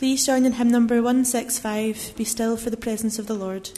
Please 0.00 0.24
join 0.24 0.46
in 0.46 0.52
hymn 0.52 0.70
number 0.70 1.02
165 1.02 2.14
Be 2.16 2.24
Still 2.24 2.56
for 2.56 2.70
the 2.70 2.78
Presence 2.78 3.18
of 3.18 3.26
the 3.26 3.34
Lord. 3.34 3.68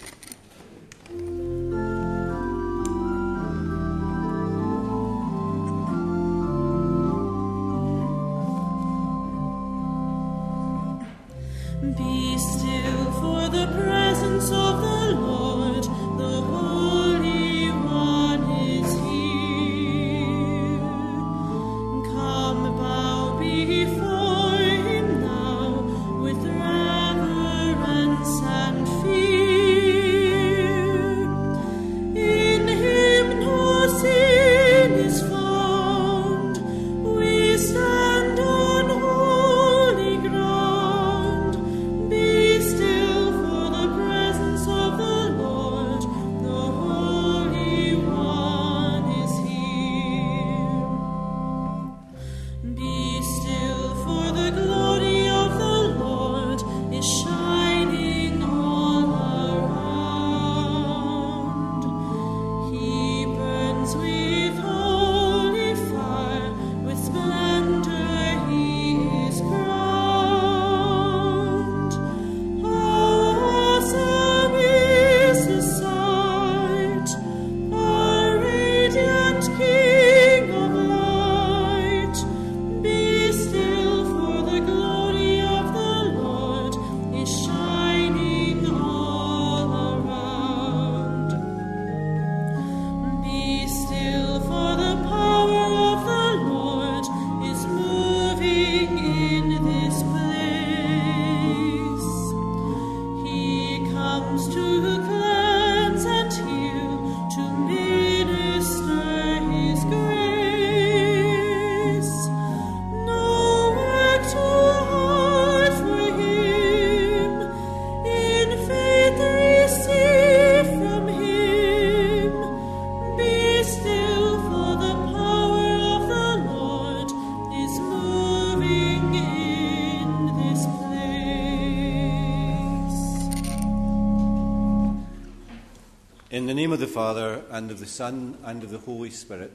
Father, 136.92 137.42
and 137.50 137.70
of 137.70 137.80
the 137.80 137.86
Son, 137.86 138.36
and 138.44 138.62
of 138.62 138.68
the 138.68 138.76
Holy 138.76 139.08
Spirit, 139.08 139.50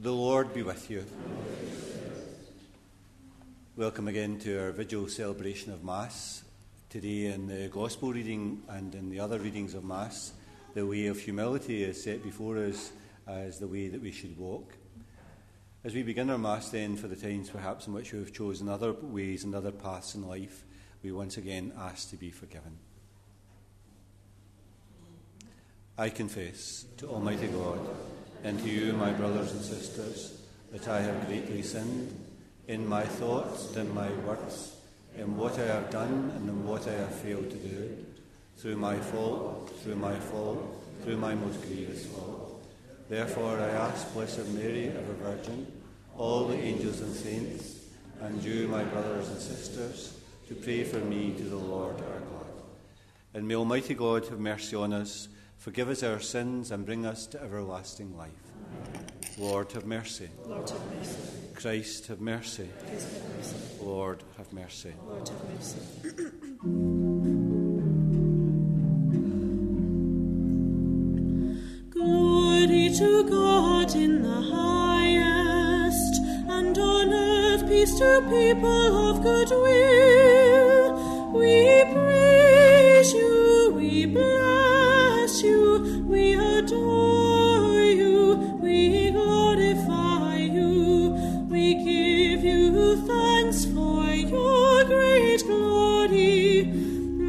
the 0.00 0.10
Lord 0.10 0.52
be 0.52 0.64
with 0.64 0.90
you. 0.90 1.06
Welcome 3.76 4.08
again 4.08 4.40
to 4.40 4.60
our 4.60 4.72
vigil 4.72 5.06
celebration 5.06 5.72
of 5.72 5.84
Mass. 5.84 6.42
Today, 6.90 7.26
in 7.26 7.46
the 7.46 7.68
Gospel 7.68 8.12
reading 8.12 8.60
and 8.68 8.92
in 8.96 9.08
the 9.08 9.20
other 9.20 9.38
readings 9.38 9.74
of 9.74 9.84
Mass, 9.84 10.32
the 10.74 10.84
way 10.84 11.06
of 11.06 11.20
humility 11.20 11.84
is 11.84 12.02
set 12.02 12.24
before 12.24 12.58
us 12.58 12.90
as 13.28 13.60
the 13.60 13.68
way 13.68 13.86
that 13.86 14.02
we 14.02 14.10
should 14.10 14.36
walk. 14.36 14.74
As 15.84 15.94
we 15.94 16.02
begin 16.02 16.28
our 16.28 16.38
Mass, 16.38 16.70
then, 16.70 16.96
for 16.96 17.06
the 17.06 17.14
times 17.14 17.50
perhaps 17.50 17.86
in 17.86 17.92
which 17.92 18.12
we 18.12 18.18
have 18.18 18.32
chosen 18.32 18.68
other 18.68 18.92
ways 18.94 19.44
and 19.44 19.54
other 19.54 19.70
paths 19.70 20.16
in 20.16 20.26
life, 20.26 20.64
we 21.04 21.12
once 21.12 21.36
again 21.36 21.72
ask 21.78 22.10
to 22.10 22.16
be 22.16 22.32
forgiven. 22.32 22.78
I 25.96 26.08
confess 26.08 26.86
to 26.96 27.08
Almighty 27.08 27.46
God 27.46 27.78
and 28.42 28.58
to 28.58 28.68
you, 28.68 28.94
my 28.94 29.12
brothers 29.12 29.52
and 29.52 29.62
sisters, 29.62 30.40
that 30.72 30.88
I 30.88 31.00
have 31.00 31.28
greatly 31.28 31.62
sinned 31.62 32.12
in 32.66 32.84
my 32.84 33.04
thoughts 33.04 33.76
and 33.76 33.88
in 33.88 33.94
my 33.94 34.10
words, 34.26 34.74
in 35.16 35.36
what 35.36 35.56
I 35.56 35.66
have 35.66 35.90
done 35.90 36.32
and 36.34 36.48
in 36.48 36.66
what 36.66 36.88
I 36.88 36.94
have 36.94 37.14
failed 37.14 37.48
to 37.48 37.56
do, 37.56 38.04
through 38.56 38.74
my 38.74 38.96
fault, 38.96 39.72
through 39.84 39.94
my 39.94 40.18
fault, 40.18 40.82
through 41.04 41.16
my 41.16 41.36
most 41.36 41.62
grievous 41.62 42.06
fault. 42.06 42.66
Therefore 43.08 43.60
I 43.60 43.68
ask 43.68 44.12
Blessed 44.14 44.48
Mary, 44.48 44.88
ever 44.88 45.12
Virgin, 45.12 45.64
all 46.18 46.48
the 46.48 46.58
angels 46.58 47.02
and 47.02 47.14
saints, 47.14 47.78
and 48.20 48.42
you, 48.42 48.66
my 48.66 48.82
brothers 48.82 49.28
and 49.28 49.40
sisters, 49.40 50.18
to 50.48 50.56
pray 50.56 50.82
for 50.82 50.98
me 50.98 51.34
to 51.36 51.44
the 51.44 51.56
Lord 51.56 51.94
our 52.00 52.18
God. 52.18 52.46
And 53.32 53.46
may 53.46 53.54
Almighty 53.54 53.94
God 53.94 54.26
have 54.26 54.40
mercy 54.40 54.74
on 54.74 54.92
us, 54.92 55.28
forgive 55.64 55.88
us 55.88 56.02
our 56.02 56.20
sins, 56.20 56.70
and 56.70 56.84
bring 56.84 57.06
us 57.06 57.26
to 57.26 57.42
everlasting 57.42 58.14
life. 58.18 58.52
Lord, 59.38 59.72
have 59.72 59.86
mercy. 59.86 60.28
Lord 60.44 60.68
have 60.68 60.94
mercy. 60.94 61.16
Christ, 61.54 62.08
have 62.08 62.20
mercy. 62.20 62.68
Christ 62.86 63.14
have 63.14 63.34
mercy. 63.34 63.56
Lord, 63.80 64.22
have 64.36 64.52
mercy. 64.52 64.92
Lord 65.08 65.26
have 65.26 65.48
mercy. 65.48 65.78
Glory 71.88 72.90
to 72.98 73.24
God 73.24 73.96
in 73.96 74.20
the 74.20 74.42
highest, 74.52 76.20
and 76.50 76.76
on 76.76 77.10
earth 77.10 77.66
peace 77.66 77.98
to 77.98 78.20
people 78.28 79.08
of 79.08 79.22
good 79.22 79.48
will. 79.48 80.92
We 81.32 81.84
praise 81.90 83.14
you, 83.14 83.72
we 83.74 84.04
bless 84.04 84.73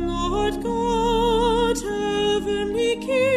Lord 0.08 0.62
God, 0.64 1.78
heavenly 1.82 2.98
King, 2.98 3.35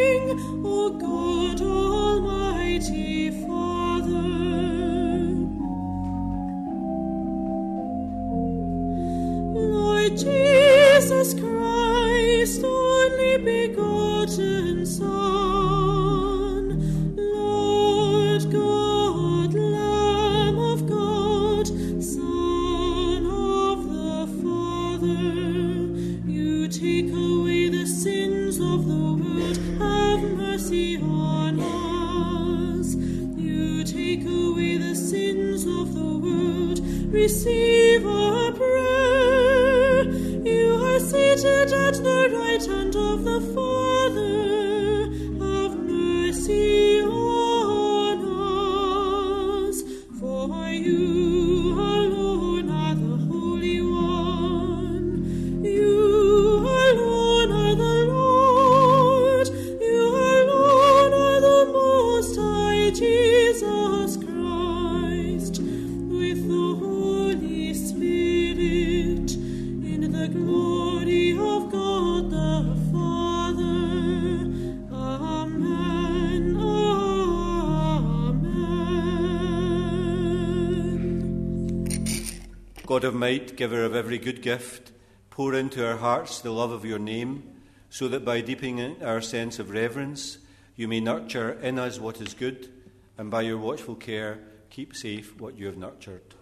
God 82.88 83.04
of 83.04 83.14
might, 83.14 83.54
giver 83.54 83.84
of 83.84 83.94
every 83.94 84.16
good 84.16 84.40
gift, 84.40 84.92
pour 85.28 85.52
into 85.52 85.86
our 85.86 85.98
hearts 85.98 86.40
the 86.40 86.50
love 86.50 86.70
of 86.70 86.86
your 86.86 86.98
name, 86.98 87.42
so 87.90 88.08
that 88.08 88.24
by 88.24 88.40
deepening 88.40 89.02
our 89.02 89.20
sense 89.20 89.58
of 89.58 89.68
reverence, 89.68 90.38
you 90.74 90.88
may 90.88 90.98
nurture 90.98 91.52
in 91.60 91.78
us 91.78 92.00
what 92.00 92.18
is 92.18 92.32
good, 92.32 92.70
and 93.18 93.30
by 93.30 93.42
your 93.42 93.58
watchful 93.58 93.94
care, 93.94 94.38
keep 94.70 94.96
safe 94.96 95.38
what 95.38 95.58
you 95.58 95.66
have 95.66 95.76
nurtured. 95.76 96.34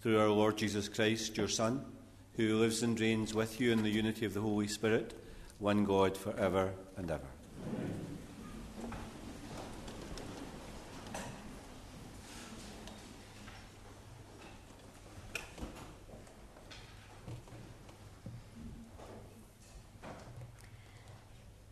Through 0.00 0.18
our 0.18 0.30
Lord 0.30 0.56
Jesus 0.56 0.88
Christ, 0.88 1.36
your 1.36 1.48
Son, 1.48 1.84
who 2.38 2.56
lives 2.56 2.82
and 2.82 2.98
reigns 2.98 3.34
with 3.34 3.60
you 3.60 3.70
in 3.70 3.82
the 3.82 3.90
unity 3.90 4.24
of 4.24 4.32
the 4.32 4.40
Holy 4.40 4.68
Spirit, 4.68 5.12
one 5.58 5.84
God 5.84 6.16
for 6.16 6.34
ever 6.38 6.72
and 6.96 7.10
ever. 7.10 7.28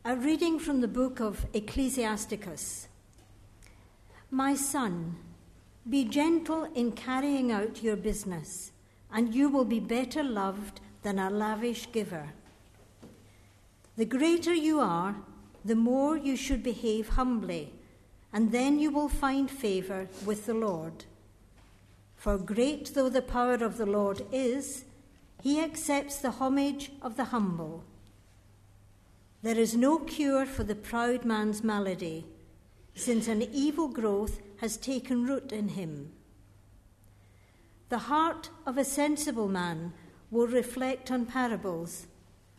A 0.05 0.17
reading 0.17 0.59
from 0.59 0.81
the 0.81 0.89
book 0.89 1.21
of 1.21 1.47
Ecclesiasticus. 1.55 2.89
My 4.33 4.57
son, 4.57 5.15
be 5.89 6.05
gentle 6.05 6.65
in 6.75 6.91
carrying 6.91 7.53
out 7.53 7.85
your 7.85 7.95
business, 7.95 8.73
and 9.13 9.33
you 9.33 9.49
will 9.49 9.65
be 9.65 9.79
better 9.79 10.25
loved 10.25 10.81
than 11.03 11.21
a 11.21 11.31
lavish 11.31 11.93
giver. 11.93 12.31
The 13.97 14.05
greater 14.05 14.53
you 14.53 14.81
are, 14.81 15.15
the 15.65 15.77
more 15.77 16.17
you 16.17 16.35
should 16.35 16.65
behave 16.65 17.11
humbly, 17.11 17.73
and 18.33 18.51
then 18.51 18.81
you 18.81 18.91
will 18.91 19.09
find 19.09 19.49
favor 19.49 20.09
with 20.27 20.47
the 20.47 20.55
Lord. 20.55 21.05
For 22.17 22.39
great 22.39 22.93
though 22.97 23.09
the 23.09 23.23
power 23.23 23.55
of 23.55 23.79
the 23.79 23.87
Lord 23.87 24.27
is, 24.33 24.85
he 25.41 25.61
accepts 25.61 26.17
the 26.17 26.33
homage 26.33 26.91
of 27.01 27.17
the 27.17 27.27
humble. 27.27 27.85
There 29.43 29.59
is 29.59 29.75
no 29.77 29.99
cure 29.99 30.47
for 30.47 30.63
the 30.63 30.77
proud 30.77 31.25
man's 31.25 31.65
malady, 31.65 32.25
since 32.95 33.27
an 33.27 33.43
evil 33.43 33.89
growth 33.89 34.41
has 34.59 34.77
taken 34.77 35.27
root 35.27 35.51
in 35.51 35.71
him. 35.71 36.13
The 37.89 37.99
heart 37.99 38.51
of 38.65 38.79
a 38.79 38.85
sensible 38.85 39.49
man 39.49 39.95
will 40.31 40.47
reflect 40.47 41.11
on 41.11 41.27
parables, 41.27 42.07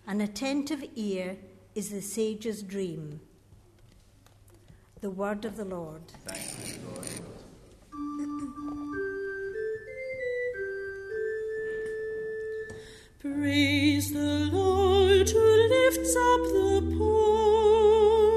an 0.05 0.19
attentive 0.19 0.83
ear 0.95 1.37
is 1.73 1.89
the 1.89 2.01
sage's 2.01 2.61
dream. 2.61 3.21
The 4.99 5.09
word 5.09 5.45
of 5.45 5.55
the 5.55 5.65
Lord. 5.65 6.01
Praise 13.23 14.11
the 14.11 14.49
Lord 14.51 15.29
who 15.29 15.69
lifts 15.69 16.13
up 16.13 16.43
the 16.51 16.81
poor. 16.97 18.27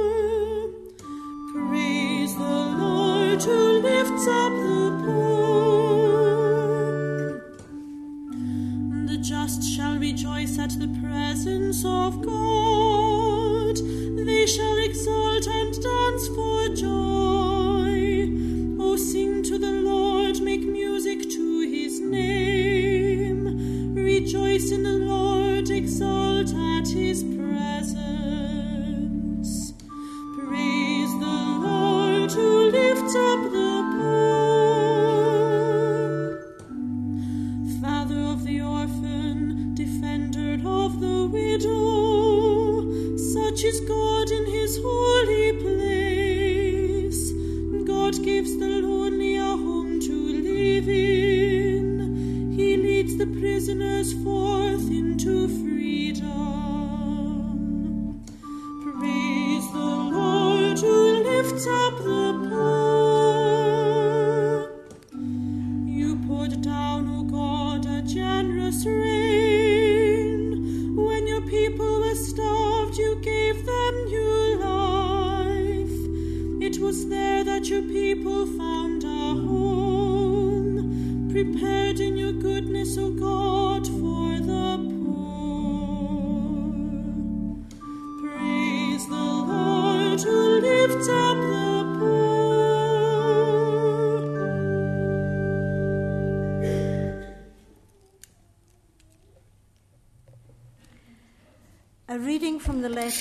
Praise 1.52 2.36
the 2.36 2.58
Lord 2.78 3.42
who 3.42 3.80
lifts 3.80 4.28
up 4.28 4.52
the 4.52 4.90
poor. 5.04 6.06
The 9.08 9.18
just 9.18 9.64
shall 9.64 9.98
rejoice 9.98 10.56
at 10.60 10.78
the 10.78 10.86
presence 11.02 11.84
of 11.84 12.22
God. 12.24 12.75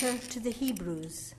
Letter 0.02 0.18
to 0.28 0.40
the 0.42 0.52
Hebrews. 0.52 1.36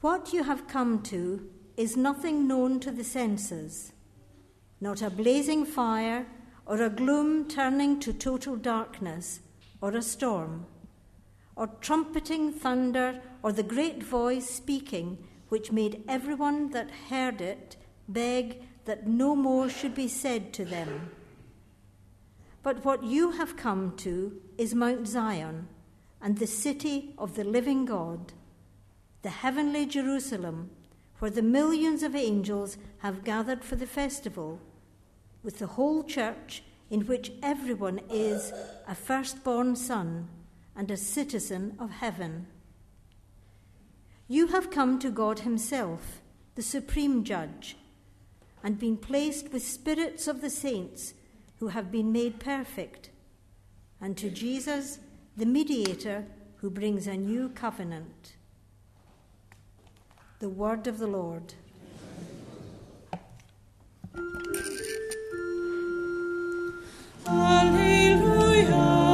What 0.00 0.32
you 0.32 0.44
have 0.44 0.68
come 0.68 1.02
to 1.04 1.48
is 1.76 1.96
nothing 1.96 2.46
known 2.46 2.78
to 2.80 2.92
the 2.92 3.02
senses, 3.02 3.92
not 4.80 5.02
a 5.02 5.10
blazing 5.10 5.64
fire 5.64 6.26
or 6.66 6.80
a 6.82 6.90
gloom 6.90 7.48
turning 7.48 7.98
to 8.00 8.12
total 8.12 8.54
darkness 8.54 9.40
or 9.80 9.90
a 9.96 10.02
storm, 10.02 10.66
or 11.56 11.66
trumpeting 11.80 12.52
thunder 12.52 13.20
or 13.42 13.50
the 13.50 13.64
great 13.64 14.04
voice 14.04 14.48
speaking 14.48 15.18
which 15.48 15.72
made 15.72 16.04
everyone 16.06 16.70
that 16.70 16.90
heard 17.10 17.40
it 17.40 17.76
beg 18.06 18.62
that 18.84 19.08
no 19.08 19.34
more 19.34 19.68
should 19.68 19.96
be 19.96 20.06
said 20.06 20.52
to 20.52 20.64
them. 20.64 21.10
But 22.62 22.84
what 22.84 23.02
you 23.02 23.32
have 23.32 23.56
come 23.56 23.96
to 23.96 24.40
is 24.58 24.76
Mount 24.76 25.08
Zion 25.08 25.66
and 26.20 26.38
the 26.38 26.46
city 26.46 27.14
of 27.18 27.34
the 27.34 27.44
living 27.44 27.84
God, 27.84 28.32
the 29.22 29.30
heavenly 29.30 29.86
Jerusalem, 29.86 30.70
where 31.18 31.30
the 31.30 31.42
millions 31.42 32.02
of 32.02 32.14
angels 32.14 32.76
have 32.98 33.24
gathered 33.24 33.64
for 33.64 33.76
the 33.76 33.86
festival, 33.86 34.60
with 35.42 35.58
the 35.58 35.66
whole 35.66 36.02
church 36.04 36.62
in 36.90 37.06
which 37.06 37.32
everyone 37.42 38.00
is 38.10 38.52
a 38.86 38.94
firstborn 38.94 39.76
son 39.76 40.28
and 40.76 40.90
a 40.90 40.96
citizen 40.96 41.76
of 41.78 41.90
heaven. 41.90 42.46
You 44.26 44.48
have 44.48 44.70
come 44.70 44.98
to 45.00 45.10
God 45.10 45.40
Himself, 45.40 46.20
the 46.54 46.62
supreme 46.62 47.24
judge, 47.24 47.76
and 48.62 48.78
been 48.78 48.96
placed 48.96 49.52
with 49.52 49.62
spirits 49.62 50.28
of 50.28 50.40
the 50.40 50.50
saints 50.50 51.14
who 51.58 51.68
have 51.68 51.90
been 51.90 52.12
made 52.12 52.38
perfect, 52.38 53.10
and 54.00 54.16
to 54.16 54.30
Jesus, 54.30 55.00
the 55.38 55.46
mediator 55.46 56.26
who 56.56 56.68
brings 56.68 57.06
a 57.06 57.16
new 57.16 57.48
covenant. 57.50 58.34
The 60.40 60.48
word 60.48 60.88
of 60.88 60.98
the 60.98 61.06
Lord. 61.06 61.54
Alleluia, 67.24 69.07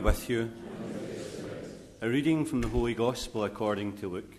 with 0.00 0.30
you. 0.30 0.50
A 2.00 2.08
reading 2.08 2.46
from 2.46 2.62
the 2.62 2.68
Holy 2.68 2.94
Gospel 2.94 3.44
according 3.44 3.98
to 3.98 4.08
Luke. 4.08 4.34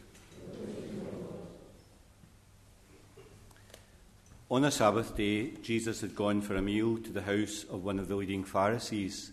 On 4.49 4.63
a 4.63 4.71
Sabbath 4.71 5.15
day, 5.15 5.51
Jesus 5.61 6.01
had 6.01 6.15
gone 6.15 6.41
for 6.41 6.55
a 6.55 6.61
meal 6.61 6.97
to 6.97 7.11
the 7.11 7.21
house 7.21 7.63
of 7.69 7.83
one 7.83 7.99
of 7.99 8.07
the 8.07 8.15
leading 8.15 8.43
Pharisees, 8.43 9.31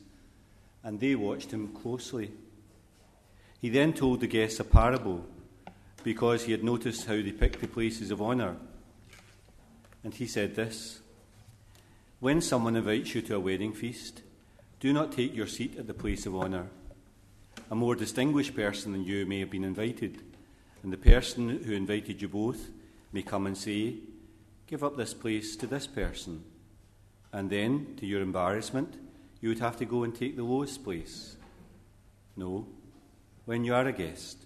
and 0.85 1.01
they 1.01 1.15
watched 1.15 1.51
him 1.51 1.69
closely. 1.69 2.31
He 3.61 3.71
then 3.71 3.95
told 3.95 4.21
the 4.21 4.27
guests 4.27 4.61
a 4.61 4.65
parable 4.65 5.25
because 6.05 6.45
he 6.45 6.53
had 6.53 6.63
noticed 6.63 7.07
how 7.07 7.15
they 7.15 7.33
picked 7.33 7.61
the 7.61 7.69
places 7.69 8.11
of 8.11 8.21
honour. 8.21 8.57
And 10.05 10.13
he 10.13 10.27
said 10.27 10.55
this 10.55 11.01
When 12.21 12.43
someone 12.43 12.77
invites 12.77 13.15
you 13.15 13.23
to 13.23 13.37
a 13.37 13.41
wedding 13.41 13.73
feast, 13.73 14.23
do 14.81 14.93
not 14.93 15.13
take 15.13 15.35
your 15.35 15.47
seat 15.47 15.77
at 15.79 15.87
the 15.87 15.95
place 15.95 16.25
of 16.27 16.37
honour. 16.37 16.69
A 17.71 17.75
more 17.75 17.97
distinguished 17.97 18.55
person 18.55 18.93
than 18.93 19.05
you 19.05 19.27
may 19.27 19.41
have 19.41 19.51
been 19.51 19.65
invited, 19.65 20.23
and 20.83 20.93
the 20.93 20.97
person 20.97 21.63
who 21.65 21.73
invited 21.73 22.23
you 22.23 22.29
both 22.29 22.71
may 23.13 23.23
come 23.23 23.47
and 23.47 23.57
say, 23.57 23.97
Give 24.67 24.85
up 24.85 24.97
this 24.97 25.15
place 25.15 25.57
to 25.57 25.67
this 25.67 25.87
person. 25.87 26.45
And 27.33 27.51
then, 27.51 27.97
to 27.97 28.07
your 28.07 28.23
embarrassment, 28.23 28.95
you 29.41 29.49
would 29.49 29.59
have 29.59 29.77
to 29.79 29.85
go 29.85 30.03
and 30.03 30.15
take 30.15 30.37
the 30.37 30.43
lowest 30.45 30.85
place. 30.85 31.37
No, 32.37 32.67
when 33.45 33.65
you 33.65 33.75
are 33.75 33.87
a 33.87 33.93
guest, 33.93 34.45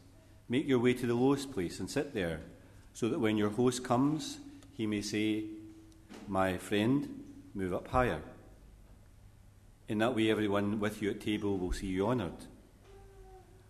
make 0.48 0.66
your 0.66 0.78
way 0.78 0.94
to 0.94 1.06
the 1.06 1.14
lowest 1.14 1.52
place 1.52 1.80
and 1.80 1.90
sit 1.90 2.14
there, 2.14 2.40
so 2.94 3.08
that 3.08 3.18
when 3.18 3.36
your 3.36 3.50
host 3.50 3.84
comes, 3.84 4.38
he 4.74 4.86
may 4.86 5.02
say, 5.02 5.44
My 6.26 6.56
friend, 6.56 7.24
move 7.54 7.74
up 7.74 7.88
higher. 7.88 8.22
In 9.88 9.98
that 9.98 10.14
way, 10.14 10.30
everyone 10.30 10.80
with 10.80 11.02
you 11.02 11.10
at 11.10 11.20
table 11.20 11.58
will 11.58 11.72
see 11.72 11.88
you 11.88 12.06
honoured. 12.06 12.46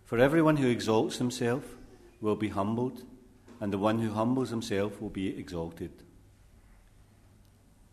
For 0.05 0.19
everyone 0.19 0.57
who 0.57 0.67
exalts 0.67 1.17
himself 1.17 1.63
will 2.21 2.35
be 2.35 2.49
humbled, 2.49 3.03
and 3.59 3.73
the 3.73 3.77
one 3.77 3.99
who 3.99 4.11
humbles 4.11 4.49
himself 4.49 5.01
will 5.01 5.09
be 5.09 5.37
exalted. 5.37 5.91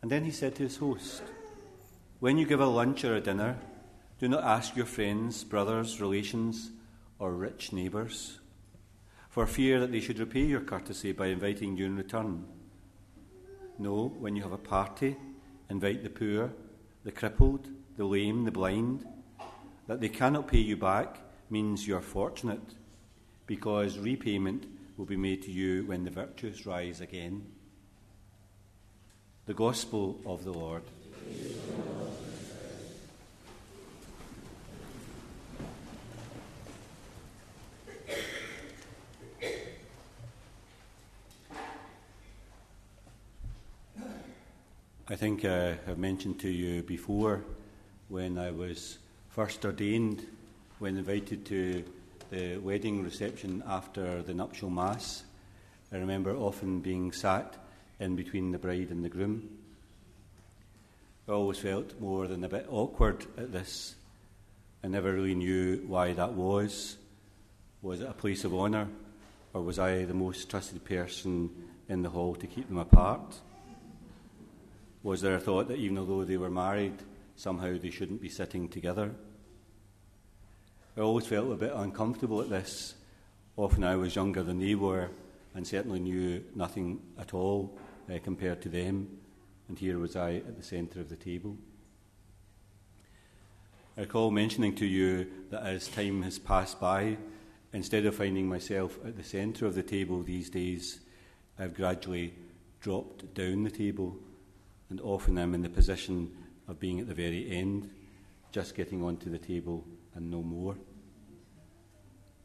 And 0.02 0.10
then 0.10 0.24
he 0.24 0.30
said 0.30 0.54
to 0.56 0.64
his 0.64 0.76
host, 0.76 1.22
When 2.18 2.38
you 2.38 2.46
give 2.46 2.60
a 2.60 2.66
lunch 2.66 3.04
or 3.04 3.16
a 3.16 3.20
dinner, 3.20 3.58
do 4.18 4.28
not 4.28 4.44
ask 4.44 4.76
your 4.76 4.86
friends, 4.86 5.44
brothers, 5.44 6.00
relations, 6.00 6.70
or 7.18 7.32
rich 7.32 7.72
neighbours, 7.72 8.38
for 9.28 9.46
fear 9.46 9.80
that 9.80 9.92
they 9.92 10.00
should 10.00 10.18
repay 10.18 10.44
your 10.44 10.60
courtesy 10.60 11.12
by 11.12 11.28
inviting 11.28 11.76
you 11.76 11.86
in 11.86 11.96
return. 11.96 12.44
No, 13.78 14.08
when 14.18 14.36
you 14.36 14.42
have 14.42 14.52
a 14.52 14.58
party, 14.58 15.16
invite 15.70 16.02
the 16.02 16.10
poor, 16.10 16.52
the 17.04 17.12
crippled, 17.12 17.68
the 18.00 18.06
lame, 18.06 18.44
the 18.44 18.50
blind. 18.50 19.04
That 19.86 20.00
they 20.00 20.08
cannot 20.08 20.48
pay 20.48 20.60
you 20.60 20.74
back 20.74 21.18
means 21.50 21.86
you 21.86 21.94
are 21.94 22.00
fortunate, 22.00 22.62
because 23.46 23.98
repayment 23.98 24.64
will 24.96 25.04
be 25.04 25.18
made 25.18 25.42
to 25.42 25.50
you 25.50 25.84
when 25.84 26.04
the 26.04 26.10
virtuous 26.10 26.64
rise 26.64 27.02
again. 27.02 27.44
The 29.44 29.52
Gospel 29.52 30.18
of 30.24 30.44
the 30.44 30.50
Lord. 30.50 30.82
I 45.06 45.16
think 45.16 45.44
I 45.44 45.76
have 45.84 45.98
mentioned 45.98 46.40
to 46.40 46.48
you 46.48 46.82
before 46.82 47.44
when 48.10 48.38
I 48.38 48.50
was 48.50 48.98
first 49.28 49.64
ordained, 49.64 50.26
when 50.80 50.96
invited 50.96 51.46
to 51.46 51.84
the 52.30 52.58
wedding 52.58 53.04
reception 53.04 53.62
after 53.68 54.20
the 54.22 54.34
nuptial 54.34 54.68
mass. 54.68 55.22
I 55.92 55.98
remember 55.98 56.34
often 56.34 56.80
being 56.80 57.12
sat 57.12 57.56
in 58.00 58.16
between 58.16 58.50
the 58.50 58.58
bride 58.58 58.90
and 58.90 59.04
the 59.04 59.08
groom. 59.08 59.48
I 61.28 61.32
always 61.32 61.58
felt 61.58 62.00
more 62.00 62.26
than 62.26 62.42
a 62.42 62.48
bit 62.48 62.66
awkward 62.68 63.26
at 63.38 63.52
this. 63.52 63.94
I 64.82 64.88
never 64.88 65.12
really 65.12 65.36
knew 65.36 65.84
why 65.86 66.12
that 66.12 66.32
was. 66.32 66.96
Was 67.80 68.00
it 68.00 68.08
a 68.08 68.12
place 68.12 68.42
of 68.42 68.52
honour, 68.52 68.88
or 69.54 69.62
was 69.62 69.78
I 69.78 70.04
the 70.04 70.14
most 70.14 70.50
trusted 70.50 70.84
person 70.84 71.48
in 71.88 72.02
the 72.02 72.10
hall 72.10 72.34
to 72.34 72.48
keep 72.48 72.66
them 72.66 72.78
apart? 72.78 73.36
Was 75.04 75.20
there 75.20 75.36
a 75.36 75.40
thought 75.40 75.68
that 75.68 75.78
even 75.78 75.94
though 75.94 76.24
they 76.24 76.36
were 76.36 76.50
married, 76.50 76.94
somehow 77.40 77.78
they 77.78 77.90
shouldn't 77.90 78.20
be 78.20 78.28
sitting 78.28 78.68
together. 78.68 79.10
I 80.96 81.00
always 81.00 81.24
felt 81.24 81.50
a 81.50 81.56
bit 81.56 81.72
uncomfortable 81.74 82.42
at 82.42 82.50
this. 82.50 82.94
Often 83.56 83.84
I 83.84 83.96
was 83.96 84.14
younger 84.14 84.42
than 84.42 84.58
they 84.58 84.74
were 84.74 85.08
and 85.54 85.66
certainly 85.66 86.00
knew 86.00 86.44
nothing 86.54 87.00
at 87.18 87.32
all 87.32 87.78
uh, 88.12 88.18
compared 88.22 88.60
to 88.62 88.68
them, 88.68 89.08
and 89.68 89.78
here 89.78 89.98
was 89.98 90.16
I 90.16 90.34
at 90.34 90.58
the 90.58 90.62
centre 90.62 91.00
of 91.00 91.08
the 91.08 91.16
table. 91.16 91.56
I 93.96 94.02
recall 94.02 94.30
mentioning 94.30 94.74
to 94.76 94.86
you 94.86 95.26
that 95.50 95.62
as 95.62 95.88
time 95.88 96.22
has 96.22 96.38
passed 96.38 96.78
by, 96.78 97.16
instead 97.72 98.04
of 98.04 98.16
finding 98.16 98.48
myself 98.48 98.98
at 99.04 99.16
the 99.16 99.24
centre 99.24 99.64
of 99.64 99.74
the 99.74 99.82
table 99.82 100.22
these 100.22 100.50
days, 100.50 101.00
I've 101.58 101.74
gradually 101.74 102.34
dropped 102.82 103.32
down 103.34 103.64
the 103.64 103.70
table, 103.70 104.14
and 104.90 105.00
often 105.00 105.38
I'm 105.38 105.54
in 105.54 105.62
the 105.62 105.70
position 105.70 106.30
of 106.70 106.78
being 106.78 107.00
at 107.00 107.08
the 107.08 107.14
very 107.14 107.50
end, 107.50 107.90
just 108.52 108.76
getting 108.76 109.02
onto 109.02 109.28
the 109.28 109.38
table 109.38 109.84
and 110.14 110.30
no 110.30 110.40
more. 110.40 110.76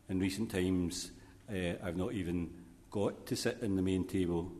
In 0.09 0.19
recent 0.19 0.51
times, 0.51 1.11
uh, 1.49 1.73
I've 1.83 1.95
not 1.95 2.13
even 2.13 2.49
got 2.89 3.27
to 3.27 3.35
sit 3.35 3.59
in 3.61 3.75
the 3.75 3.81
main 3.81 4.05
table 4.05 4.51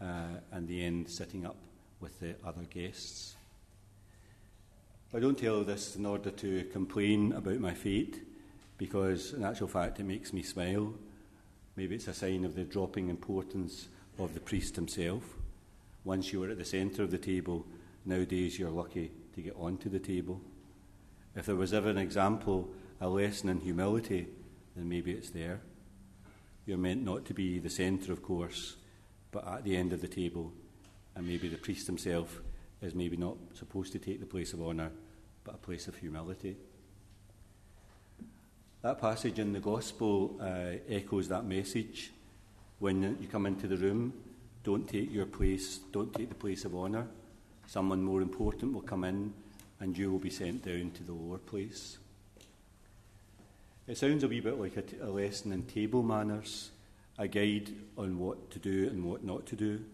uh, 0.00 0.40
and 0.52 0.68
the 0.68 0.84
end 0.84 1.08
sitting 1.08 1.46
up 1.46 1.56
with 2.00 2.20
the 2.20 2.34
other 2.44 2.64
guests. 2.64 3.36
I 5.14 5.20
don't 5.20 5.38
tell 5.38 5.64
this 5.64 5.96
in 5.96 6.04
order 6.04 6.30
to 6.30 6.64
complain 6.64 7.32
about 7.32 7.60
my 7.60 7.72
fate, 7.72 8.20
because 8.76 9.32
in 9.32 9.44
actual 9.44 9.68
fact 9.68 10.00
it 10.00 10.04
makes 10.04 10.32
me 10.32 10.42
smile. 10.42 10.92
Maybe 11.76 11.94
it's 11.94 12.08
a 12.08 12.14
sign 12.14 12.44
of 12.44 12.54
the 12.54 12.64
dropping 12.64 13.08
importance 13.08 13.88
of 14.18 14.34
the 14.34 14.40
priest 14.40 14.76
himself. 14.76 15.22
Once 16.04 16.32
you 16.32 16.40
were 16.40 16.50
at 16.50 16.58
the 16.58 16.64
centre 16.64 17.02
of 17.02 17.10
the 17.10 17.18
table, 17.18 17.64
Nowadays, 18.06 18.58
you're 18.58 18.70
lucky 18.70 19.10
to 19.34 19.40
get 19.40 19.56
onto 19.56 19.88
the 19.88 19.98
table. 19.98 20.40
If 21.34 21.46
there 21.46 21.56
was 21.56 21.72
ever 21.72 21.88
an 21.88 21.96
example, 21.96 22.68
a 23.00 23.08
lesson 23.08 23.48
in 23.48 23.60
humility, 23.60 24.28
then 24.76 24.88
maybe 24.88 25.12
it's 25.12 25.30
there. 25.30 25.60
You're 26.66 26.78
meant 26.78 27.02
not 27.02 27.24
to 27.26 27.34
be 27.34 27.58
the 27.58 27.70
centre, 27.70 28.12
of 28.12 28.22
course, 28.22 28.76
but 29.30 29.46
at 29.48 29.64
the 29.64 29.76
end 29.76 29.92
of 29.94 30.02
the 30.02 30.08
table, 30.08 30.52
and 31.16 31.26
maybe 31.26 31.48
the 31.48 31.56
priest 31.56 31.86
himself 31.86 32.42
is 32.82 32.94
maybe 32.94 33.16
not 33.16 33.36
supposed 33.54 33.92
to 33.92 33.98
take 33.98 34.20
the 34.20 34.26
place 34.26 34.52
of 34.52 34.62
honour, 34.62 34.90
but 35.42 35.54
a 35.54 35.58
place 35.58 35.88
of 35.88 35.96
humility. 35.96 36.56
That 38.82 39.00
passage 39.00 39.38
in 39.38 39.54
the 39.54 39.60
Gospel 39.60 40.38
uh, 40.40 40.76
echoes 40.90 41.28
that 41.28 41.46
message. 41.46 42.12
When 42.80 43.16
you 43.18 43.28
come 43.28 43.46
into 43.46 43.66
the 43.66 43.78
room, 43.78 44.12
don't 44.62 44.86
take 44.86 45.10
your 45.10 45.24
place, 45.24 45.78
don't 45.90 46.12
take 46.12 46.28
the 46.28 46.34
place 46.34 46.66
of 46.66 46.74
honour 46.74 47.08
someone 47.66 48.02
more 48.02 48.22
important 48.22 48.72
will 48.72 48.82
come 48.82 49.04
in 49.04 49.32
and 49.80 49.96
you 49.96 50.10
will 50.10 50.18
be 50.18 50.30
sent 50.30 50.64
down 50.64 50.90
to 50.92 51.02
the 51.02 51.12
lower 51.12 51.38
place. 51.38 51.98
It 53.86 53.98
sounds 53.98 54.24
a 54.24 54.28
wee 54.28 54.40
bit 54.40 54.58
like 54.58 54.76
a, 54.76 54.82
t- 54.82 54.96
a 55.02 55.10
lesson 55.10 55.52
in 55.52 55.64
table 55.64 56.02
manners, 56.02 56.70
a 57.18 57.28
guide 57.28 57.70
on 57.98 58.18
what 58.18 58.50
to 58.52 58.58
do 58.58 58.88
and 58.88 59.04
what 59.04 59.24
not 59.24 59.46
to 59.46 59.56
do. 59.56 59.84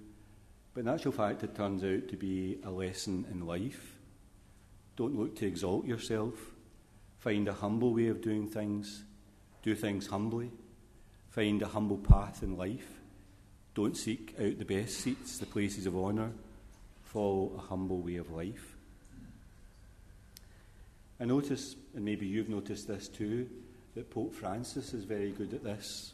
But 0.75 0.81
in 0.81 0.89
actual 0.89 1.13
fact, 1.13 1.43
it 1.43 1.57
turns 1.57 1.83
out 1.83 2.09
to 2.09 2.17
be 2.17 2.59
a 2.65 2.71
lesson 2.71 3.27
in 3.33 3.47
life. 3.47 3.97
Don't 4.97 5.19
look 5.19 5.35
to 5.37 5.47
exalt 5.47 5.87
yourself. 5.87 6.35
Find 7.19 7.49
a 7.49 7.53
humble 7.53 7.93
way 7.93 8.09
of 8.09 8.23
doing 8.23 8.47
things. 8.47 9.03
Do 9.63 9.75
things 9.75 10.07
humbly. 10.07 10.51
Find 11.31 11.61
a 11.63 11.67
humble 11.67 11.99
path 11.99 12.43
in 12.43 12.57
life. 12.57 13.01
Don't 13.75 13.97
seek 13.97 14.35
out 14.41 14.59
the 14.59 14.65
best 14.65 15.01
seats, 15.01 15.39
the 15.39 15.47
places 15.47 15.87
of 15.87 15.97
honour 15.97 16.31
follow 17.13 17.51
a 17.57 17.61
humble 17.61 18.01
way 18.01 18.17
of 18.17 18.31
life. 18.31 18.77
I 21.19 21.25
notice, 21.25 21.75
and 21.97 22.05
maybe 22.05 22.25
you've 22.25 22.49
noticed 22.49 22.87
this 22.87 23.09
too, 23.09 23.49
that 23.97 24.11
Pope 24.11 24.33
Francis 24.33 24.95
is 24.95 25.03
very 25.05 25.33
good 25.33 25.53
at 25.53 25.65
this. 25.65 26.13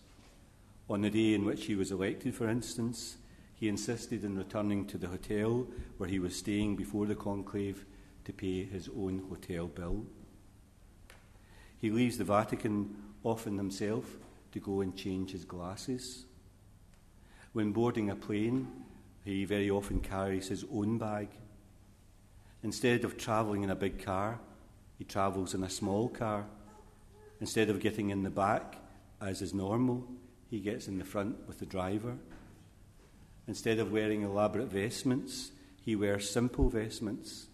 On 0.88 1.02
the 1.02 1.10
day 1.10 1.34
in 1.34 1.44
which 1.44 1.66
he 1.66 1.74
was 1.74 1.92
elected, 1.92 2.34
for 2.34 2.48
instance, 2.48 3.18
he 3.54 3.68
insisted 3.68 4.24
in 4.24 4.38
returning 4.38 4.86
to 4.86 4.96
the 4.96 5.08
hotel 5.08 5.66
where 5.98 6.08
he 6.08 6.18
was 6.18 6.34
staying 6.34 6.76
before 6.76 7.04
the 7.04 7.14
conclave 7.14 7.84
to 8.24 8.32
pay 8.32 8.64
his 8.64 8.88
own 8.88 9.22
hotel 9.28 9.66
bill. 9.66 10.06
He 11.78 11.90
leaves 11.90 12.16
the 12.16 12.24
Vatican 12.24 12.96
often 13.22 13.58
himself 13.58 14.16
to 14.52 14.60
go 14.60 14.80
and 14.80 14.96
change 14.96 15.32
his 15.32 15.44
glasses. 15.44 16.24
When 17.52 17.72
boarding 17.72 18.08
a 18.08 18.16
plane, 18.16 18.85
he 19.26 19.44
very 19.44 19.68
often 19.68 19.98
carries 19.98 20.46
his 20.46 20.64
own 20.72 20.98
bag. 20.98 21.28
Instead 22.62 23.04
of 23.04 23.18
travelling 23.18 23.64
in 23.64 23.70
a 23.70 23.74
big 23.74 24.02
car, 24.02 24.38
He 24.98 25.04
travels 25.04 25.52
in 25.52 25.62
a 25.62 25.68
small 25.68 26.08
car. 26.08 26.46
Instead 27.38 27.68
of 27.68 27.80
getting 27.80 28.08
in 28.08 28.22
the 28.22 28.30
back, 28.30 28.76
as 29.20 29.42
is 29.42 29.52
normal, 29.52 30.06
he 30.48 30.60
gets 30.60 30.88
in 30.88 30.96
the 30.96 31.04
front 31.04 31.46
with 31.46 31.58
the 31.58 31.66
driver. 31.66 32.16
Instead 33.46 33.78
of 33.78 33.92
wearing 33.92 34.22
elaborate 34.22 34.68
vestments, 34.68 35.52
he 35.82 35.96
wears 35.96 36.30
simple 36.30 36.70
vestments. 36.70 37.48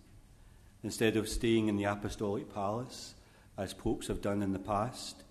Instead 0.84 1.16
of 1.16 1.28
staying 1.28 1.66
in 1.66 1.76
the 1.76 1.84
apostolic 1.84 2.54
palace, 2.54 3.14
as 3.58 3.74
popes 3.74 4.06
have 4.06 4.22
done 4.22 4.40
in 4.40 4.52
the 4.52 4.58
past, 4.60 5.24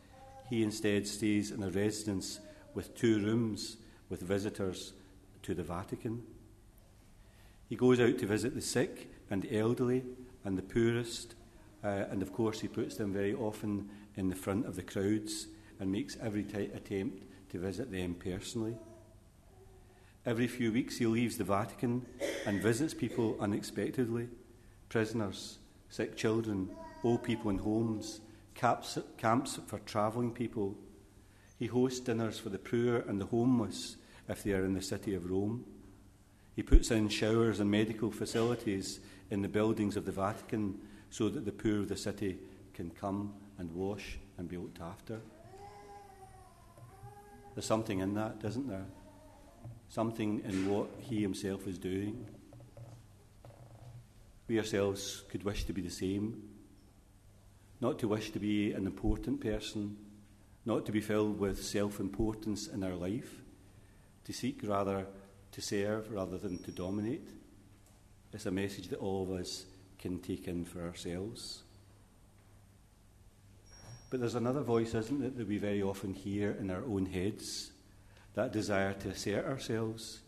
he 0.50 0.64
instead 0.64 1.08
stays 1.08 1.50
in 1.50 1.64
a 1.64 1.70
residence 1.70 2.42
with 2.74 2.94
two 2.94 3.20
rooms 3.20 3.78
with 4.10 4.22
visitors 4.22 4.92
to 5.44 5.54
the 5.54 5.64
Vatican. 5.64 6.24
He 7.68 7.76
goes 7.76 8.00
out 8.00 8.18
to 8.20 8.26
visit 8.26 8.54
the 8.54 8.62
sick 8.62 9.10
and 9.30 9.48
elderly 9.52 10.04
and 10.44 10.58
the 10.58 10.62
poorest, 10.62 11.36
uh, 11.84 12.06
and 12.10 12.22
of 12.22 12.34
course, 12.34 12.60
he 12.60 12.68
puts 12.68 12.98
them 12.98 13.14
very 13.14 13.34
often 13.34 13.90
in 14.16 14.30
the 14.30 14.36
front 14.36 14.66
of 14.66 14.76
the 14.76 14.84
crowds 14.84 15.48
and 15.80 15.92
makes 15.92 16.18
every 16.22 16.44
t- 16.44 16.70
attempt 16.74 17.24
to 17.50 17.60
visit 17.60 17.92
them 17.92 18.14
personally. 18.14 18.76
Every 20.26 20.48
few 20.48 20.72
weeks, 20.72 20.98
he 20.98 21.08
leaves 21.08 21.38
the 21.38 21.44
Vatican 21.44 22.06
and 22.46 22.62
visits 22.62 22.94
people 22.94 23.36
unexpectedly 23.40 24.30
prisoners, 24.90 25.58
sick 25.90 26.18
children, 26.18 26.70
old 27.04 27.24
people 27.24 27.50
in 27.50 27.58
homes, 27.58 28.20
camps, 28.54 28.98
camps 29.18 29.58
for 29.66 29.80
travelling 29.80 30.34
people. 30.34 30.76
He 31.58 31.68
hosts 31.68 32.02
dinners 32.02 32.38
for 32.38 32.50
the 32.50 32.60
poor 32.60 32.98
and 32.98 33.20
the 33.20 33.26
homeless 33.26 33.96
if 34.32 34.44
they 34.44 34.54
are 34.54 34.66
in 34.66 34.74
the 34.74 34.82
city 34.82 35.14
of 35.14 35.30
Rome. 35.30 35.66
He 36.56 36.64
puts 36.64 36.90
in 36.90 37.10
showers 37.10 37.60
and 37.60 37.70
medical 37.70 38.12
facilities 38.12 39.00
in 39.30 39.42
the 39.42 39.50
buildings 39.50 39.98
of 39.98 40.06
the 40.06 40.12
Vatican 40.12 40.80
so 41.10 41.30
that 41.30 41.46
the 41.46 41.52
poor 41.52 41.80
of 41.80 41.90
the 41.90 41.98
city 41.98 42.38
can 42.74 42.90
come 42.90 43.34
and 43.58 43.72
wash 43.74 44.18
and 44.38 44.48
be 44.48 44.58
looked 44.58 44.82
after. 44.82 45.20
There's 47.54 47.66
something 47.66 48.00
in 48.00 48.14
that, 48.16 48.38
isn't 48.44 48.68
there? 48.68 48.86
Something 49.90 50.42
in 50.46 50.70
what 50.70 50.88
he 51.00 51.22
himself 51.22 51.68
is 51.68 51.78
doing. 51.78 52.26
We 54.48 54.58
ourselves 54.58 55.24
could 55.30 55.44
wish 55.44 55.66
to 55.66 55.74
be 55.74 55.82
the 55.82 55.90
same. 55.90 56.44
Not 57.82 58.00
to 58.00 58.08
wish 58.08 58.32
to 58.32 58.40
be 58.40 58.72
an 58.72 58.86
important 58.86 59.42
person, 59.42 59.98
not 60.66 60.86
to 60.86 60.92
be 60.92 61.02
filled 61.02 61.40
with 61.40 61.64
self 61.64 62.00
importance 62.00 62.68
in 62.68 62.84
our 62.84 62.96
life, 62.96 63.41
to 64.26 64.34
seek 64.34 64.62
rather 64.64 65.06
to 65.52 65.62
serve 65.62 66.12
rather 66.12 66.38
than 66.38 66.58
to 66.64 66.72
dominate. 66.72 67.28
It's 68.34 68.46
a 68.46 68.52
message 68.52 68.88
that 68.90 69.00
all 69.00 69.24
of 69.24 69.32
us 69.32 69.66
can 70.00 70.20
take 70.20 70.48
in 70.48 70.66
for 70.66 70.82
ourselves. 70.82 71.64
But 74.10 74.20
there's 74.20 74.36
another 74.36 74.62
voice, 74.62 74.94
isn't 74.94 75.24
it, 75.24 75.38
that 75.38 75.48
we 75.48 75.58
very 75.58 75.82
often 75.82 76.14
hear 76.14 76.52
in 76.60 76.70
our 76.70 76.84
own 76.84 77.06
heads 77.06 77.72
that 78.34 78.52
desire 78.52 78.94
to 78.94 79.10
assert 79.10 79.46
ourselves, 79.46 80.22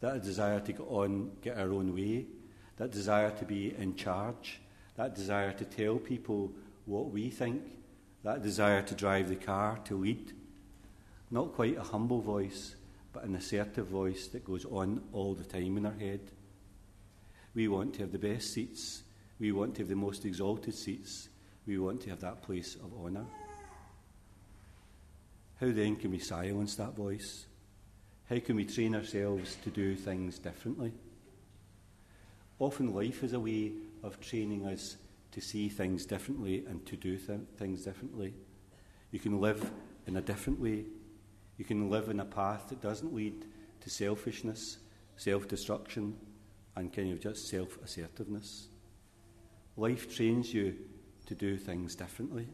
that 0.00 0.22
desire 0.22 0.60
to 0.60 0.72
get 0.72 0.86
on, 0.88 1.32
get 1.42 1.58
our 1.58 1.72
own 1.72 1.94
way, 1.94 2.26
that 2.76 2.90
desire 2.90 3.30
to 3.30 3.44
be 3.44 3.74
in 3.76 3.94
charge, 3.94 4.60
that 4.96 5.14
desire 5.14 5.52
to 5.52 5.64
tell 5.64 5.96
people 5.96 6.52
what 6.86 7.10
we 7.10 7.30
think, 7.30 7.62
that 8.22 8.42
desire 8.42 8.82
to 8.82 8.94
drive 8.94 9.28
the 9.28 9.36
car, 9.36 9.78
to 9.84 9.96
lead. 9.96 10.32
Not 11.30 11.54
quite 11.54 11.78
a 11.78 11.82
humble 11.82 12.20
voice, 12.20 12.74
but 13.12 13.24
an 13.24 13.34
assertive 13.34 13.86
voice 13.86 14.28
that 14.28 14.44
goes 14.44 14.64
on 14.64 15.02
all 15.12 15.34
the 15.34 15.44
time 15.44 15.76
in 15.76 15.86
our 15.86 15.92
head. 15.92 16.20
We 17.54 17.68
want 17.68 17.94
to 17.94 18.00
have 18.00 18.12
the 18.12 18.18
best 18.18 18.52
seats. 18.52 19.02
We 19.38 19.52
want 19.52 19.74
to 19.74 19.82
have 19.82 19.88
the 19.88 19.96
most 19.96 20.24
exalted 20.24 20.74
seats. 20.74 21.28
We 21.66 21.78
want 21.78 22.00
to 22.02 22.10
have 22.10 22.20
that 22.20 22.42
place 22.42 22.76
of 22.76 22.92
honour. 23.04 23.26
How 25.60 25.70
then 25.70 25.96
can 25.96 26.10
we 26.10 26.18
silence 26.18 26.74
that 26.76 26.96
voice? 26.96 27.46
How 28.28 28.38
can 28.40 28.56
we 28.56 28.64
train 28.64 28.94
ourselves 28.94 29.56
to 29.62 29.70
do 29.70 29.94
things 29.94 30.38
differently? 30.38 30.92
Often 32.58 32.94
life 32.94 33.22
is 33.22 33.32
a 33.32 33.40
way 33.40 33.72
of 34.02 34.20
training 34.20 34.66
us 34.66 34.96
to 35.32 35.40
see 35.40 35.68
things 35.68 36.06
differently 36.06 36.64
and 36.66 36.84
to 36.86 36.96
do 36.96 37.16
th- 37.16 37.40
things 37.58 37.84
differently. 37.84 38.34
You 39.10 39.18
can 39.18 39.40
live 39.40 39.70
in 40.06 40.16
a 40.16 40.20
different 40.20 40.60
way. 40.60 40.84
You 41.62 41.66
can 41.66 41.90
live 41.90 42.08
in 42.08 42.18
a 42.18 42.24
path 42.24 42.70
that 42.70 42.80
doesn't 42.80 43.14
lead 43.14 43.44
to 43.82 43.88
selfishness, 43.88 44.78
self 45.16 45.46
destruction, 45.46 46.16
and 46.74 46.92
kind 46.92 47.12
of 47.12 47.20
just 47.20 47.46
self 47.46 47.78
assertiveness. 47.84 48.66
Life 49.76 50.12
trains 50.12 50.52
you 50.52 50.74
to 51.26 51.36
do 51.36 51.56
things 51.56 51.94
differently. 51.94 52.48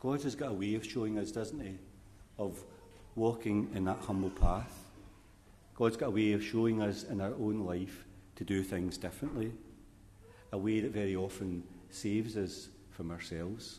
God 0.00 0.20
has 0.22 0.34
got 0.34 0.50
a 0.50 0.52
way 0.52 0.74
of 0.74 0.84
showing 0.84 1.16
us, 1.16 1.30
doesn't 1.30 1.60
He, 1.60 1.78
of 2.40 2.58
walking 3.14 3.70
in 3.72 3.84
that 3.84 3.98
humble 3.98 4.30
path. 4.30 4.76
God's 5.76 5.96
got 5.96 6.06
a 6.06 6.10
way 6.10 6.32
of 6.32 6.42
showing 6.42 6.82
us 6.82 7.04
in 7.04 7.20
our 7.20 7.34
own 7.34 7.60
life 7.60 8.04
to 8.34 8.42
do 8.42 8.64
things 8.64 8.98
differently, 8.98 9.52
a 10.50 10.58
way 10.58 10.80
that 10.80 10.90
very 10.90 11.14
often 11.14 11.62
saves 11.90 12.36
us 12.36 12.70
from 12.90 13.12
ourselves. 13.12 13.78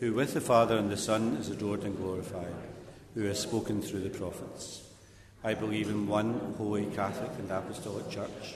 who 0.00 0.14
with 0.14 0.32
the 0.32 0.40
Father 0.40 0.78
and 0.78 0.90
the 0.90 0.96
Son 0.96 1.36
is 1.36 1.50
adored 1.50 1.82
and 1.82 1.94
glorified, 1.94 2.54
who 3.14 3.24
has 3.24 3.38
spoken 3.38 3.82
through 3.82 4.00
the 4.00 4.08
prophets. 4.08 4.82
I 5.44 5.52
believe 5.52 5.90
in 5.90 6.08
one 6.08 6.54
holy 6.56 6.86
Catholic 6.86 7.30
and 7.38 7.50
Apostolic 7.50 8.08
Church. 8.10 8.54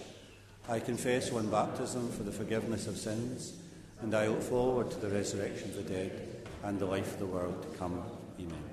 I 0.71 0.81
confess 0.81 1.31
one 1.31 1.51
baptism 1.51 2.11
for 2.13 2.23
the 2.23 2.33
forgiveness 2.33 2.87
of 2.87 2.97
sins, 2.97 3.53
and 4.01 4.15
I 4.15 4.27
look 4.27 4.43
forward 4.43 4.91
to 4.91 4.97
the 4.97 5.11
resurrection 5.11 5.69
of 5.69 5.77
the 5.77 5.83
dead 5.83 6.47
and 6.63 6.79
the 6.79 6.87
life 6.87 7.13
of 7.13 7.19
the 7.19 7.27
world 7.27 7.63
to 7.63 7.79
come. 7.79 8.03
Amen. 8.41 8.65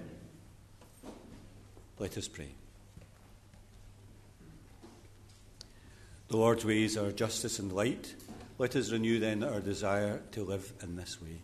Let 1.99 2.17
us 2.17 2.29
pray. 2.29 2.53
The 6.29 6.37
Lord's 6.37 6.63
ways 6.63 6.95
are 6.95 7.11
justice 7.11 7.59
and 7.59 7.73
light. 7.73 8.15
Let 8.57 8.77
us 8.77 8.91
renew 8.91 9.19
then 9.19 9.43
our 9.43 9.59
desire 9.59 10.21
to 10.31 10.45
live 10.45 10.71
in 10.81 10.95
this 10.95 11.21
way 11.21 11.41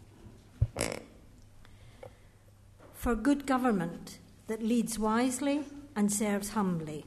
for 2.98 3.16
good 3.16 3.46
government 3.46 4.18
that 4.48 4.62
leads 4.62 4.98
wisely 4.98 5.64
and 5.96 6.12
serves 6.12 6.50
humbly. 6.50 7.06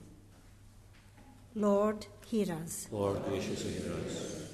Lord, 1.54 2.06
hear 2.26 2.52
us. 2.52 2.86
Lord, 2.92 3.22
graciously 3.24 3.72
hear 3.72 3.92
us. 4.06 4.52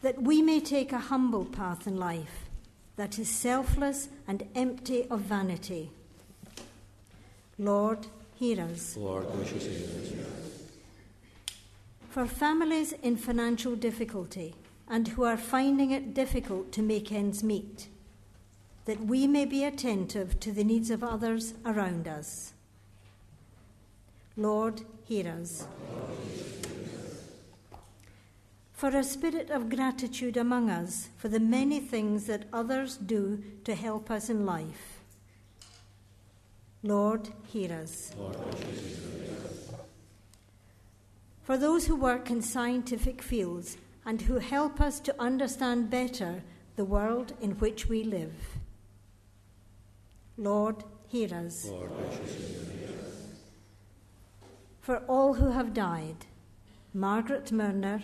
That 0.00 0.22
we 0.22 0.40
may 0.40 0.60
take 0.60 0.92
a 0.92 0.98
humble 0.98 1.44
path 1.44 1.86
in 1.86 1.98
life 1.98 2.48
that 2.96 3.18
is 3.18 3.28
selfless 3.28 4.08
and 4.26 4.48
empty 4.54 5.06
of 5.10 5.20
vanity. 5.20 5.90
Lord, 7.58 8.06
hear 8.34 8.62
us. 8.62 8.96
Lord, 8.96 9.30
graciously 9.32 9.74
hear 9.74 10.24
us. 10.24 10.62
For 12.08 12.24
families 12.24 12.92
in 13.02 13.18
financial 13.18 13.76
difficulty 13.76 14.54
and 14.88 15.08
who 15.08 15.24
are 15.24 15.36
finding 15.36 15.90
it 15.90 16.14
difficult 16.14 16.72
to 16.72 16.82
make 16.82 17.12
ends 17.12 17.44
meet. 17.44 17.88
That 18.86 19.04
we 19.04 19.26
may 19.26 19.44
be 19.44 19.64
attentive 19.64 20.40
to 20.40 20.52
the 20.52 20.64
needs 20.64 20.90
of 20.90 21.04
others 21.04 21.54
around 21.64 22.08
us. 22.08 22.54
Lord, 24.36 24.82
hear 25.04 25.28
us. 25.28 25.66
For 28.72 28.90
a 28.90 29.02
spirit 29.02 29.50
of 29.50 29.70
gratitude 29.70 30.36
among 30.36 30.70
us 30.70 31.08
for 31.16 31.28
the 31.28 31.40
many 31.40 31.80
things 31.80 32.26
that 32.26 32.44
others 32.52 32.96
do 32.96 33.42
to 33.64 33.74
help 33.74 34.10
us 34.10 34.28
in 34.28 34.44
life. 34.44 35.00
Lord, 36.82 37.30
hear 37.46 37.72
us. 37.72 38.14
For 41.42 41.56
those 41.56 41.86
who 41.86 41.96
work 41.96 42.30
in 42.30 42.42
scientific 42.42 43.22
fields 43.22 43.78
and 44.04 44.22
who 44.22 44.38
help 44.38 44.80
us 44.80 45.00
to 45.00 45.20
understand 45.20 45.90
better 45.90 46.42
the 46.76 46.84
world 46.84 47.32
in 47.40 47.52
which 47.52 47.88
we 47.88 48.04
live. 48.04 48.34
Lord, 50.38 50.84
hear 51.08 51.32
us. 51.34 51.66
Lord, 51.66 51.90
For 54.80 54.98
all 55.08 55.34
who 55.34 55.50
have 55.50 55.72
died, 55.72 56.26
Margaret 56.92 57.46
Murner, 57.52 58.02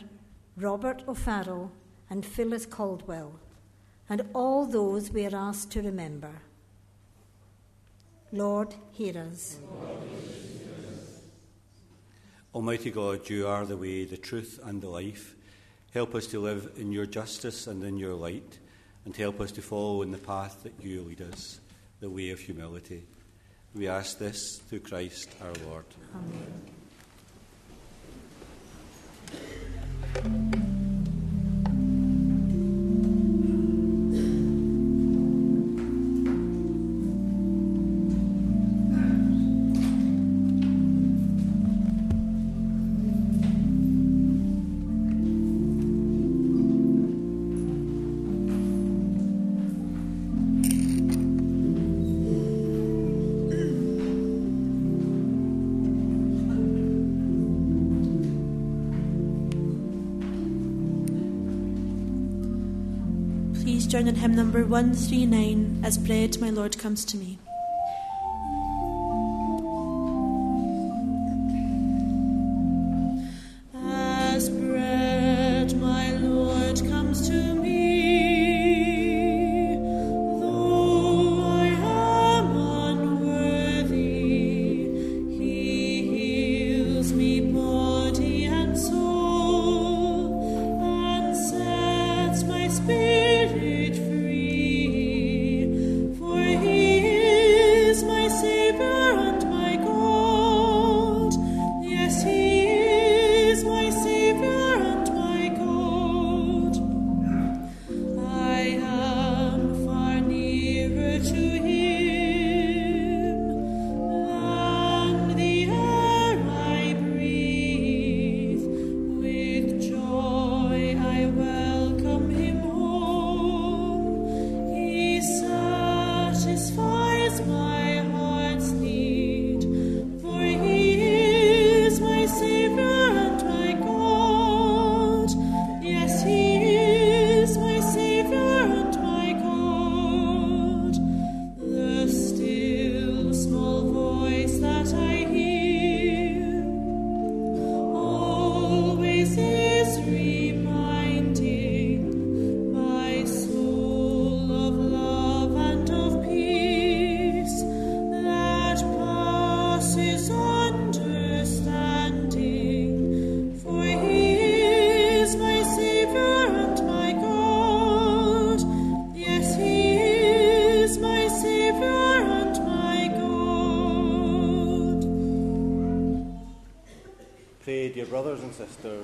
Robert 0.57 1.03
O'Farrell, 1.07 1.71
and 2.09 2.25
Phyllis 2.25 2.65
Caldwell, 2.65 3.39
and 4.09 4.23
all 4.35 4.65
those 4.65 5.11
we 5.11 5.27
are 5.27 5.37
asked 5.37 5.71
to 5.73 5.83
remember. 5.83 6.43
Lord, 8.33 8.75
hear 8.93 9.19
us. 9.19 9.59
Almighty 12.55 12.91
God, 12.91 13.29
you 13.29 13.47
are 13.47 13.67
the 13.67 13.77
way, 13.77 14.05
the 14.05 14.17
truth, 14.17 14.59
and 14.65 14.81
the 14.81 14.89
life. 14.89 15.35
Help 15.93 16.15
us 16.15 16.27
to 16.29 16.41
live 16.41 16.73
in 16.77 16.93
your 16.93 17.07
justice 17.07 17.67
and 17.67 17.85
in 17.85 17.99
your 17.99 18.15
light, 18.15 18.59
and 19.05 19.15
help 19.15 19.39
us 19.41 19.53
to 19.53 19.61
follow 19.61 20.01
in 20.01 20.11
the 20.11 20.19
path 20.19 20.63
that 20.63 20.75
you 20.81 21.03
lead 21.03 21.21
us 21.21 21.61
the 22.03 22.11
way 22.11 22.31
of 22.31 22.41
humility. 22.41 23.05
We 23.77 23.87
ask 23.87 24.19
this 24.19 24.59
through 24.69 24.81
Christ 24.81 25.29
our 25.41 25.53
Lord. 25.65 25.85
Amen. 30.17 30.62
Join 63.93 64.09
in 64.09 64.15
hymn 64.15 64.35
number 64.35 64.65
139 64.65 65.83
as 65.85 65.99
Bread 65.99 66.41
My 66.41 66.49
Lord 66.49 66.79
Comes 66.79 67.05
to 67.05 67.19
Me. 67.19 67.39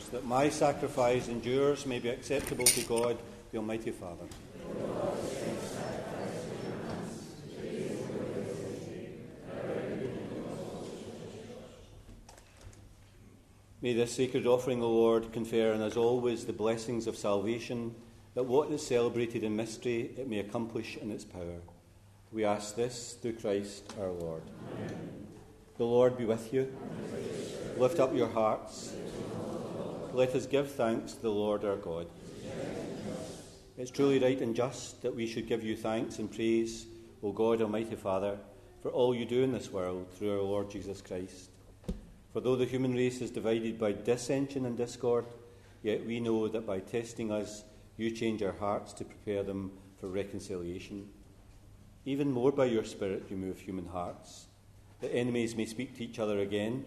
That 0.07 0.25
my 0.25 0.49
sacrifice 0.49 1.29
and 1.29 1.45
yours 1.45 1.85
may 1.85 1.99
be 1.99 2.09
acceptable 2.09 2.65
to 2.65 2.81
God, 2.83 3.19
the 3.53 3.59
Almighty 3.59 3.91
Father. 3.91 4.25
May 13.81 13.95
this 13.95 14.13
sacred 14.13 14.47
offering, 14.47 14.83
O 14.83 14.91
Lord, 14.91 15.33
confer 15.33 15.73
on 15.73 15.81
us 15.83 15.97
always 15.97 16.45
the 16.45 16.53
blessings 16.53 17.07
of 17.07 17.17
salvation, 17.17 17.95
that 18.35 18.43
what 18.43 18.71
is 18.71 18.85
celebrated 18.85 19.45
in 19.45 19.55
mystery 19.55 20.11
it 20.17 20.29
may 20.29 20.41
accomplish 20.41 20.97
in 20.97 21.11
its 21.11 21.25
power. 21.25 21.61
We 22.33 22.45
ask 22.45 22.75
this 22.75 23.17
through 23.23 23.35
Christ 23.35 23.93
our 24.01 24.11
Lord. 24.11 24.43
Amen. 24.75 25.27
The 25.79 25.85
Lord 25.85 26.19
be 26.19 26.25
with 26.25 26.53
you. 26.53 26.75
Lift 27.77 28.01
up 28.01 28.15
your 28.15 28.29
hearts. 28.29 28.95
Let 30.13 30.35
us 30.35 30.47
give 30.47 30.71
thanks 30.71 31.13
to 31.13 31.23
the 31.23 31.31
Lord 31.31 31.65
our 31.65 31.77
God. 31.77 32.07
It's 33.77 33.91
truly 33.91 34.19
right 34.19 34.41
and 34.41 34.57
just 34.57 35.03
that 35.03 35.15
we 35.15 35.27
should 35.27 35.47
give 35.47 35.63
you 35.63 35.77
thanks 35.77 36.19
and 36.19 36.33
praise, 36.33 36.87
O 37.23 37.31
God, 37.31 37.61
Almighty 37.61 37.95
Father, 37.95 38.39
for 38.83 38.91
all 38.91 39.15
you 39.15 39.27
do 39.27 39.43
in 39.43 39.53
this 39.53 39.71
world 39.71 40.07
through 40.11 40.33
our 40.33 40.43
Lord 40.43 40.71
Jesus 40.71 41.03
Christ. 41.03 41.51
For 42.33 42.41
though 42.41 42.57
the 42.57 42.65
human 42.65 42.95
race 42.95 43.21
is 43.21 43.31
divided 43.31 43.79
by 43.79 43.93
dissension 43.93 44.65
and 44.65 44.77
discord, 44.77 45.27
yet 45.83 46.05
we 46.07 46.21
know 46.21 46.49
that 46.49 46.67
by 46.67 46.81
testing 46.81 47.31
us, 47.31 47.65
you 47.97 48.11
change 48.11 48.43
our 48.43 48.53
hearts 48.53 48.95
to 48.95 49.05
prepare 49.05 49.43
them 49.43 49.73
for 50.01 50.09
reconciliation. 50.09 51.07
Even 52.07 52.33
more 52.33 52.51
by 52.51 52.65
your 52.65 52.85
Spirit, 52.85 53.27
you 53.31 53.37
move 53.37 53.59
human 53.59 53.87
hearts, 53.87 54.47
that 55.01 55.15
enemies 55.15 55.55
may 55.55 55.67
speak 55.67 55.97
to 55.97 56.05
each 56.05 56.19
other 56.19 56.41
again, 56.41 56.85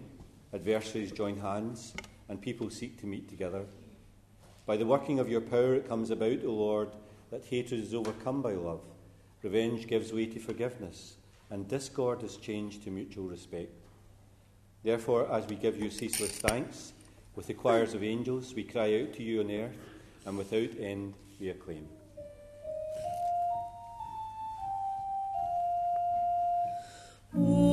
adversaries 0.53 1.11
join 1.11 1.37
hands 1.37 1.93
and 2.31 2.41
people 2.41 2.69
seek 2.69 2.97
to 2.97 3.05
meet 3.05 3.27
together. 3.27 3.65
By 4.65 4.77
the 4.77 4.85
working 4.85 5.19
of 5.19 5.27
your 5.27 5.41
power, 5.41 5.75
it 5.75 5.89
comes 5.89 6.11
about, 6.11 6.45
O 6.45 6.51
Lord, 6.51 6.91
that 7.29 7.43
hatred 7.43 7.81
is 7.81 7.93
overcome 7.93 8.41
by 8.41 8.53
love, 8.53 8.79
revenge 9.43 9.85
gives 9.85 10.13
way 10.13 10.27
to 10.27 10.39
forgiveness, 10.39 11.15
and 11.49 11.67
discord 11.67 12.23
is 12.23 12.37
changed 12.37 12.83
to 12.83 12.89
mutual 12.89 13.25
respect. 13.25 13.73
Therefore, 14.81 15.29
as 15.29 15.45
we 15.45 15.57
give 15.57 15.75
you 15.75 15.89
ceaseless 15.89 16.39
thanks, 16.39 16.93
with 17.35 17.47
the 17.47 17.53
choirs 17.53 17.93
of 17.93 18.01
angels, 18.01 18.55
we 18.55 18.63
cry 18.63 19.01
out 19.01 19.13
to 19.15 19.23
you 19.23 19.41
on 19.41 19.51
earth, 19.51 19.77
and 20.25 20.37
without 20.37 20.69
end 20.79 21.15
we 21.37 21.49
acclaim. 21.49 21.85
Ooh. 27.37 27.70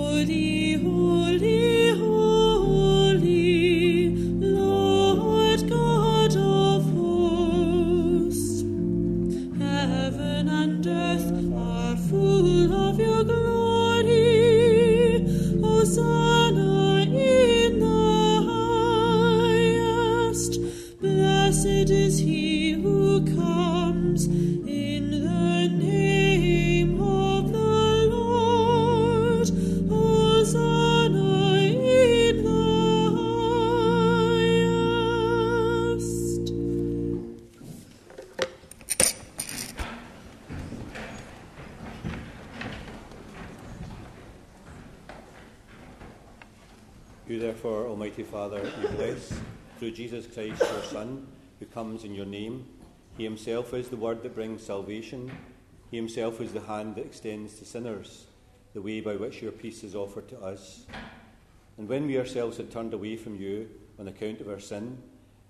Christ, 50.33 50.61
your 50.61 50.83
Son, 50.83 51.27
who 51.59 51.67
comes 51.67 52.05
in 52.05 52.15
your 52.15 52.27
name. 52.27 52.67
He 53.17 53.25
himself 53.25 53.75
is 53.75 53.89
the 53.89 53.97
word 53.97 54.23
that 54.23 54.35
brings 54.35 54.63
salvation. 54.63 55.31
He 55.91 55.97
himself 55.97 56.41
is 56.41 56.53
the 56.53 56.61
hand 56.61 56.95
that 56.95 57.07
extends 57.07 57.55
to 57.59 57.65
sinners, 57.65 58.27
the 58.75 58.83
way 58.83 59.01
by 59.01 59.17
which 59.17 59.43
your 59.43 59.53
peace 59.53 59.83
is 59.83 59.95
offered 59.95 60.29
to 60.29 60.41
us. 60.41 60.87
And 61.79 61.89
when 61.89 62.07
we 62.07 62.19
ourselves 62.19 62.57
had 62.57 62.71
turned 62.71 62.95
away 62.95 63.17
from 63.17 63.37
you 63.37 63.69
on 63.99 64.09
account 64.09 64.41
of 64.41 64.49
our 64.49 64.61
sin, 64.61 64.99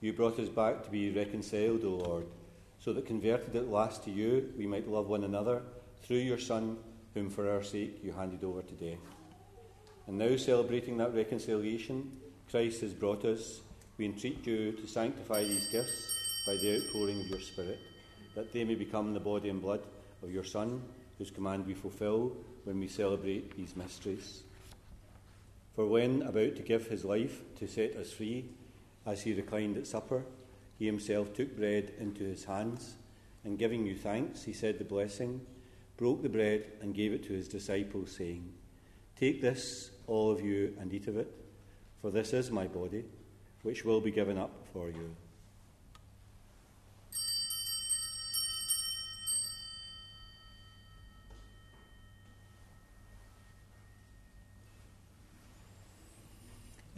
you 0.00 0.12
brought 0.12 0.38
us 0.38 0.48
back 0.48 0.84
to 0.84 0.90
be 0.90 1.10
reconciled, 1.10 1.84
O 1.84 1.90
Lord, 1.90 2.26
so 2.78 2.92
that 2.92 3.06
converted 3.06 3.56
at 3.56 3.68
last 3.68 4.04
to 4.04 4.10
you, 4.10 4.52
we 4.56 4.66
might 4.66 4.88
love 4.88 5.08
one 5.08 5.24
another 5.24 5.62
through 6.02 6.18
your 6.18 6.38
Son, 6.38 6.76
whom 7.14 7.30
for 7.30 7.50
our 7.50 7.62
sake 7.62 7.98
you 8.02 8.12
handed 8.12 8.44
over 8.44 8.62
to 8.62 8.74
death. 8.74 8.98
And 10.06 10.16
now, 10.16 10.36
celebrating 10.36 10.96
that 10.98 11.14
reconciliation, 11.14 12.12
Christ 12.50 12.80
has 12.80 12.94
brought 12.94 13.24
us. 13.24 13.60
We 13.98 14.04
entreat 14.04 14.46
you 14.46 14.70
to 14.72 14.86
sanctify 14.86 15.42
these 15.42 15.66
gifts 15.66 16.44
by 16.46 16.56
the 16.56 16.76
outpouring 16.76 17.20
of 17.20 17.26
your 17.26 17.40
Spirit, 17.40 17.80
that 18.36 18.52
they 18.52 18.62
may 18.62 18.76
become 18.76 19.12
the 19.12 19.18
body 19.18 19.48
and 19.48 19.60
blood 19.60 19.82
of 20.22 20.30
your 20.30 20.44
Son, 20.44 20.80
whose 21.18 21.32
command 21.32 21.66
we 21.66 21.74
fulfil 21.74 22.32
when 22.62 22.78
we 22.78 22.86
celebrate 22.86 23.56
these 23.56 23.74
mysteries. 23.74 24.44
For 25.74 25.84
when 25.84 26.22
about 26.22 26.54
to 26.54 26.62
give 26.62 26.86
his 26.86 27.04
life 27.04 27.42
to 27.56 27.66
set 27.66 27.96
us 27.96 28.12
free, 28.12 28.44
as 29.04 29.22
he 29.22 29.34
reclined 29.34 29.76
at 29.76 29.88
supper, 29.88 30.24
he 30.78 30.86
himself 30.86 31.34
took 31.34 31.56
bread 31.56 31.92
into 31.98 32.22
his 32.22 32.44
hands, 32.44 32.94
and 33.42 33.58
giving 33.58 33.84
you 33.84 33.96
thanks, 33.96 34.44
he 34.44 34.52
said 34.52 34.78
the 34.78 34.84
blessing, 34.84 35.40
broke 35.96 36.22
the 36.22 36.28
bread, 36.28 36.66
and 36.80 36.94
gave 36.94 37.12
it 37.12 37.24
to 37.24 37.32
his 37.32 37.48
disciples, 37.48 38.14
saying, 38.16 38.52
Take 39.18 39.42
this, 39.42 39.90
all 40.06 40.30
of 40.30 40.40
you, 40.40 40.76
and 40.78 40.94
eat 40.94 41.08
of 41.08 41.16
it, 41.16 41.34
for 42.00 42.12
this 42.12 42.32
is 42.32 42.52
my 42.52 42.68
body, 42.68 43.04
which 43.62 43.84
will 43.84 44.00
be 44.00 44.10
given 44.10 44.38
up 44.38 44.52
for 44.72 44.88
you. 44.88 45.14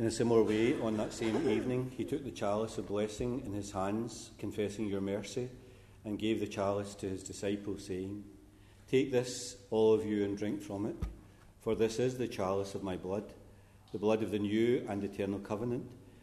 In 0.00 0.06
a 0.06 0.10
similar 0.10 0.42
way, 0.42 0.80
on 0.80 0.96
that 0.96 1.12
same 1.12 1.36
evening, 1.46 1.92
he 1.94 2.06
took 2.06 2.24
the 2.24 2.30
chalice 2.30 2.78
of 2.78 2.88
blessing 2.88 3.42
in 3.44 3.52
his 3.52 3.70
hands, 3.70 4.30
confessing 4.38 4.86
your 4.86 5.02
mercy, 5.02 5.50
and 6.06 6.18
gave 6.18 6.40
the 6.40 6.46
chalice 6.46 6.94
to 6.94 7.06
his 7.06 7.22
disciples, 7.22 7.84
saying, 7.84 8.24
Take 8.90 9.12
this, 9.12 9.56
all 9.70 9.92
of 9.92 10.06
you, 10.06 10.24
and 10.24 10.38
drink 10.38 10.62
from 10.62 10.86
it, 10.86 10.96
for 11.60 11.74
this 11.74 11.98
is 11.98 12.16
the 12.16 12.26
chalice 12.26 12.74
of 12.74 12.82
my 12.82 12.96
blood, 12.96 13.34
the 13.92 13.98
blood 13.98 14.22
of 14.22 14.30
the 14.30 14.38
new 14.38 14.86
and 14.88 15.04
eternal 15.04 15.38
covenant, 15.38 15.86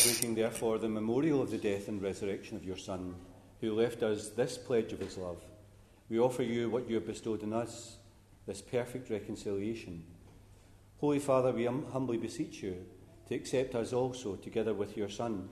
Celebrating, 0.00 0.34
therefore, 0.34 0.78
the 0.78 0.88
memorial 0.88 1.42
of 1.42 1.50
the 1.50 1.58
death 1.58 1.88
and 1.88 2.00
resurrection 2.00 2.56
of 2.56 2.64
your 2.64 2.78
Son, 2.78 3.14
who 3.60 3.74
left 3.74 4.02
us 4.02 4.30
this 4.30 4.56
pledge 4.56 4.94
of 4.94 4.98
his 4.98 5.18
love, 5.18 5.44
we 6.08 6.18
offer 6.18 6.42
you 6.42 6.70
what 6.70 6.88
you 6.88 6.94
have 6.94 7.06
bestowed 7.06 7.42
on 7.42 7.52
us, 7.52 7.98
this 8.46 8.62
perfect 8.62 9.10
reconciliation. 9.10 10.02
Holy 11.00 11.18
Father, 11.18 11.52
we 11.52 11.66
hum- 11.66 11.84
humbly 11.92 12.16
beseech 12.16 12.62
you 12.62 12.78
to 13.28 13.34
accept 13.34 13.74
us 13.74 13.92
also 13.92 14.36
together 14.36 14.72
with 14.72 14.96
your 14.96 15.10
Son, 15.10 15.50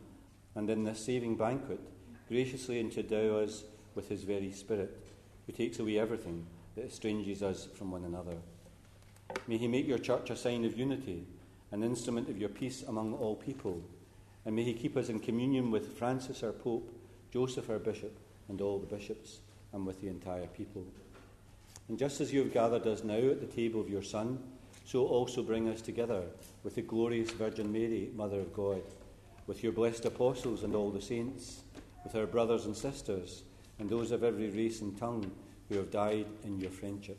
and 0.55 0.71
in 0.71 0.83
this 0.83 1.05
saving 1.05 1.37
banquet, 1.37 1.81
graciously 2.27 2.81
endow 2.81 3.41
us 3.41 3.65
with 3.95 4.09
his 4.09 4.23
very 4.23 4.51
Spirit, 4.51 4.97
who 5.45 5.53
takes 5.53 5.79
away 5.79 5.99
everything 5.99 6.47
that 6.75 6.87
estranges 6.87 7.43
us 7.43 7.69
from 7.75 7.91
one 7.91 8.05
another. 8.05 8.39
May 9.47 9.59
he 9.59 9.69
make 9.69 9.87
your 9.87 9.99
church 9.99 10.31
a 10.31 10.37
sign 10.37 10.65
of 10.65 10.79
unity, 10.79 11.27
an 11.71 11.83
instrument 11.83 12.31
of 12.31 12.39
your 12.39 12.49
peace 12.49 12.83
among 12.89 13.13
all 13.13 13.37
people, 13.37 13.83
and 14.49 14.57
may 14.57 14.63
he 14.63 14.73
keep 14.73 14.97
us 14.97 15.11
in 15.11 15.21
communion 15.21 15.71
with 15.71 15.99
Francis 15.99 16.43
our 16.43 16.53
Pope, 16.53 16.91
Joseph 17.31 17.69
our 17.69 17.79
Bishop, 17.79 18.17
and 18.49 18.63
all 18.63 18.79
the 18.79 18.87
bishops, 18.87 19.41
and 19.75 19.87
with 19.87 20.01
the 20.01 20.09
entire 20.09 20.47
people. 20.47 20.87
And 21.91 21.99
just 21.99 22.23
as 22.23 22.33
you 22.33 22.41
have 22.41 22.55
gathered 22.55 22.87
us 22.87 23.05
now 23.05 23.19
at 23.19 23.43
the 23.43 23.47
table 23.47 23.79
of 23.79 23.91
your 23.91 24.03
Son, 24.03 24.43
so 24.87 25.07
also 25.07 25.43
bring 25.43 25.69
us 25.69 25.83
together 25.83 26.23
with 26.65 26.77
the 26.77 26.81
glorious 26.81 27.31
Virgin 27.31 27.71
Mary, 27.71 28.09
Mother 28.17 28.41
of 28.41 28.55
God, 28.55 28.81
with 29.47 29.63
your 29.63 29.73
blessed 29.73 30.07
apostles 30.07 30.63
and 30.63 30.75
all 30.75 30.91
the 30.91 31.03
saints, 31.03 31.61
with 32.03 32.15
our 32.15 32.27
brothers 32.27 32.65
and 32.65 32.75
sisters, 32.75 33.43
and 33.79 33.91
those 33.91 34.13
of 34.13 34.25
every 34.25 34.49
race 34.49 34.81
and 34.81 34.97
tongue 34.97 35.31
who 35.69 35.77
have 35.77 35.91
died 35.91 36.25
in 36.45 36.59
your 36.59 36.71
friendship. 36.71 37.19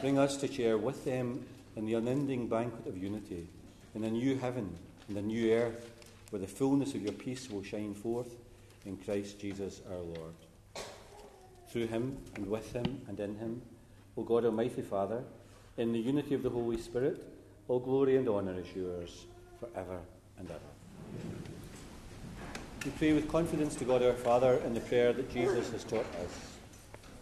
Bring 0.00 0.20
us 0.20 0.36
to 0.36 0.46
share 0.46 0.78
with 0.78 1.04
them 1.04 1.44
in 1.74 1.84
the 1.84 1.94
unending 1.94 2.46
banquet 2.46 2.86
of 2.86 2.96
unity, 2.96 3.48
in 3.96 4.04
a 4.04 4.10
new 4.12 4.38
heaven 4.38 4.72
and 5.08 5.18
a 5.18 5.22
new 5.22 5.52
earth, 5.52 5.91
where 6.32 6.40
the 6.40 6.48
fullness 6.48 6.94
of 6.94 7.02
your 7.02 7.12
peace 7.12 7.50
will 7.50 7.62
shine 7.62 7.92
forth 7.92 8.36
in 8.86 8.96
Christ 8.96 9.38
Jesus 9.38 9.82
our 9.90 9.98
Lord. 9.98 10.32
Through 11.68 11.88
him 11.88 12.16
and 12.36 12.46
with 12.46 12.72
him 12.72 13.02
and 13.06 13.20
in 13.20 13.36
him, 13.36 13.60
O 14.16 14.22
God 14.22 14.46
Almighty 14.46 14.80
Father, 14.80 15.24
in 15.76 15.92
the 15.92 15.98
unity 15.98 16.34
of 16.34 16.42
the 16.42 16.48
Holy 16.48 16.78
Spirit, 16.78 17.22
all 17.68 17.80
glory 17.80 18.16
and 18.16 18.26
honour 18.30 18.58
is 18.58 18.74
yours 18.74 19.26
forever 19.60 20.00
and 20.38 20.48
ever. 20.50 20.58
We 22.86 22.90
pray 22.92 23.12
with 23.12 23.28
confidence 23.28 23.74
to 23.76 23.84
God 23.84 24.02
our 24.02 24.14
Father 24.14 24.54
in 24.64 24.72
the 24.72 24.80
prayer 24.80 25.12
that 25.12 25.30
Jesus 25.30 25.70
has 25.72 25.84
taught 25.84 26.06
us. 26.24 26.56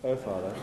Our 0.04 0.16
Father, 0.16 0.54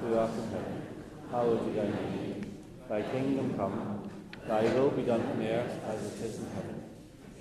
who 0.00 0.18
art 0.18 0.32
in 0.32 0.48
heaven, 0.50 0.82
hallowed 1.30 1.64
be 1.64 1.80
thy 1.80 1.86
name. 1.86 2.56
Thy 2.88 3.02
kingdom 3.02 3.54
come, 3.56 4.10
thy 4.48 4.64
will 4.74 4.90
be 4.90 5.02
done 5.02 5.22
on 5.22 5.42
earth 5.42 5.80
as 5.86 6.04
it 6.04 6.24
is 6.26 6.38
in 6.40 6.46
heaven. 6.56 6.73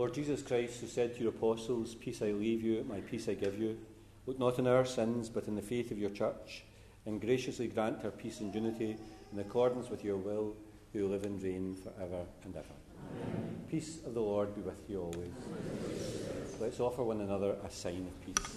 Lord 0.00 0.14
Jesus 0.14 0.40
Christ, 0.40 0.80
who 0.80 0.86
said 0.86 1.14
to 1.14 1.20
your 1.20 1.28
apostles, 1.28 1.94
Peace 1.94 2.22
I 2.22 2.32
leave 2.32 2.62
you, 2.62 2.86
my 2.88 3.00
peace 3.00 3.28
I 3.28 3.34
give 3.34 3.58
you, 3.58 3.76
look 4.24 4.38
not 4.38 4.58
on 4.58 4.66
our 4.66 4.86
sins, 4.86 5.28
but 5.28 5.46
in 5.46 5.56
the 5.56 5.60
faith 5.60 5.90
of 5.90 5.98
your 5.98 6.08
church, 6.08 6.64
and 7.04 7.20
graciously 7.20 7.68
grant 7.68 8.00
her 8.00 8.10
peace 8.10 8.40
and 8.40 8.54
unity 8.54 8.96
in 9.30 9.38
accordance 9.38 9.90
with 9.90 10.02
your 10.02 10.16
will, 10.16 10.56
who 10.94 11.06
live 11.06 11.26
and 11.26 11.42
reign 11.42 11.76
for 11.76 11.92
ever 12.02 12.24
and 12.44 12.56
ever. 12.56 12.64
Amen. 13.12 13.60
Peace 13.70 13.98
of 14.06 14.14
the 14.14 14.22
Lord 14.22 14.54
be 14.54 14.62
with 14.62 14.80
you 14.88 15.02
always. 15.02 15.34
Let's 16.58 16.80
offer 16.80 17.04
one 17.04 17.20
another 17.20 17.56
a 17.62 17.70
sign 17.70 18.08
of 18.08 18.24
peace. 18.24 18.56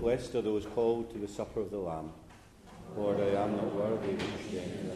Blessed 0.00 0.34
are 0.36 0.40
those 0.40 0.64
called 0.64 1.12
to 1.12 1.18
the 1.18 1.28
supper 1.28 1.60
of 1.60 1.70
the 1.70 1.76
Lamb. 1.76 2.10
Lord, 2.96 3.20
I 3.20 3.42
am 3.42 3.54
not 3.54 3.74
worthy 3.74 4.16
to 4.16 4.24
stand 4.48 4.80
in 4.80 4.88
thy 4.88 4.94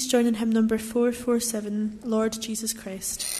Please 0.00 0.08
join 0.08 0.24
in 0.24 0.32
hymn 0.32 0.50
number 0.50 0.78
447, 0.78 2.00
Lord 2.04 2.40
Jesus 2.40 2.72
Christ. 2.72 3.39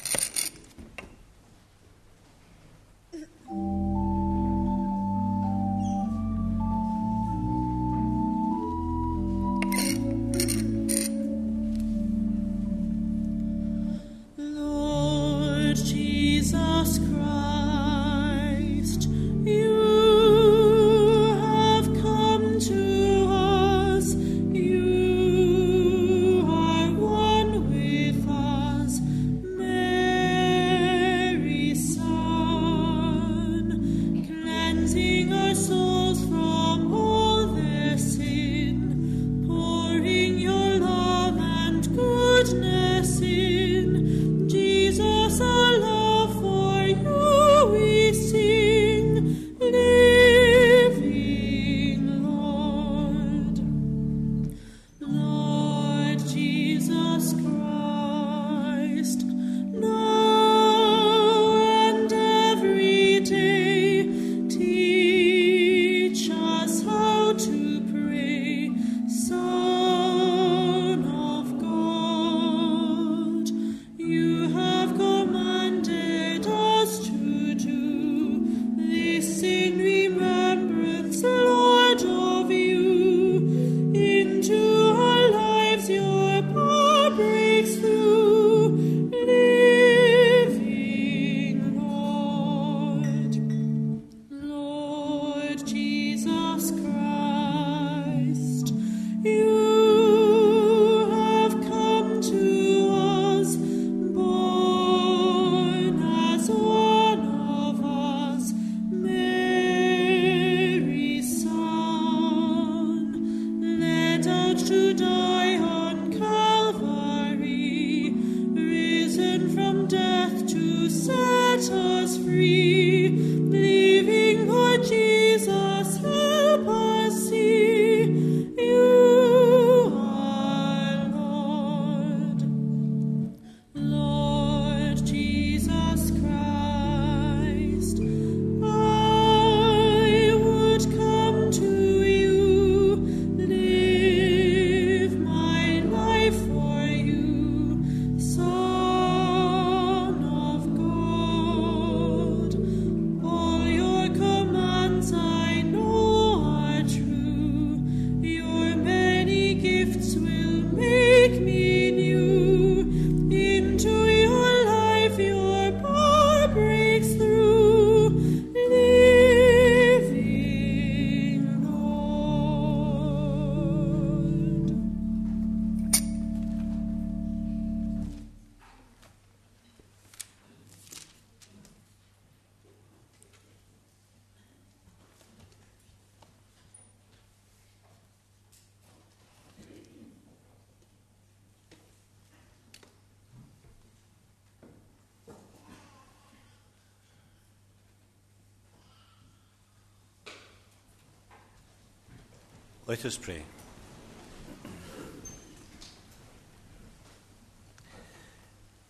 Let 202.90 203.04
us 203.04 203.16
pray. 203.16 203.44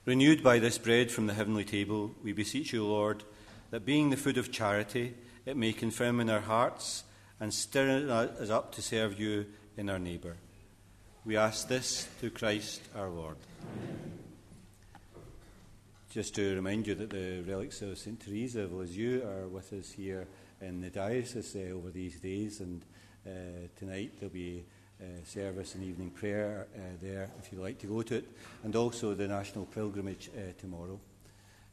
Renewed 0.07 0.43
by 0.43 0.59
this 0.59 0.79
bread 0.79 1.11
from 1.11 1.27
the 1.27 1.35
heavenly 1.35 1.67
table, 1.67 2.13
we 2.25 2.33
beseech 2.33 2.73
you, 2.73 2.87
Lord, 2.87 3.25
that 3.71 3.85
being 3.85 4.09
the 4.09 4.17
food 4.17 4.39
of 4.39 4.51
charity, 4.51 5.13
it 5.45 5.55
may 5.55 5.75
confirm 5.75 6.19
in 6.19 6.31
our 6.31 6.41
hearts 6.41 7.05
and 7.41 7.53
stir 7.53 8.09
us 8.11 8.49
up 8.49 8.73
to 8.77 8.81
serve 8.81 9.21
you 9.21 9.45
in 9.77 9.91
our 9.91 9.99
neighbour. 9.99 10.39
We 11.27 11.37
ask 11.37 11.69
this 11.69 12.05
through 12.21 12.31
Christ 12.31 12.81
our 12.97 13.11
Lord. 13.11 13.37
Just 16.09 16.35
to 16.37 16.55
remind 16.55 16.87
you 16.87 16.95
that 16.95 17.11
the 17.11 17.43
relics 17.47 17.83
of 17.83 17.99
St. 17.99 18.19
Teresa 18.19 18.63
of 18.63 18.73
Lisieux 18.73 19.23
are 19.23 19.47
with 19.47 19.75
us 19.75 19.91
here 19.93 20.27
in 20.63 20.81
the 20.81 20.89
diocese 20.89 21.55
uh, 21.55 21.75
over 21.75 21.91
these 21.91 22.19
days, 22.19 22.61
and 22.61 22.83
tonight 23.79 24.13
there'll 24.19 24.33
be 24.33 24.65
uh, 25.01 25.05
service 25.25 25.75
and 25.75 25.85
evening 25.85 26.11
prayer 26.11 26.67
uh, 26.75 26.79
there 27.01 27.31
if 27.39 27.51
you'd 27.51 27.63
like 27.63 27.79
to 27.79 27.87
go 27.87 28.03
to 28.03 28.17
it, 28.17 28.29
and 28.65 28.77
also 28.77 29.15
the 29.15 29.27
national 29.27 29.67
pilgrimage 29.67 30.31
uh, 30.37 30.53
tomorrow. 30.59 31.01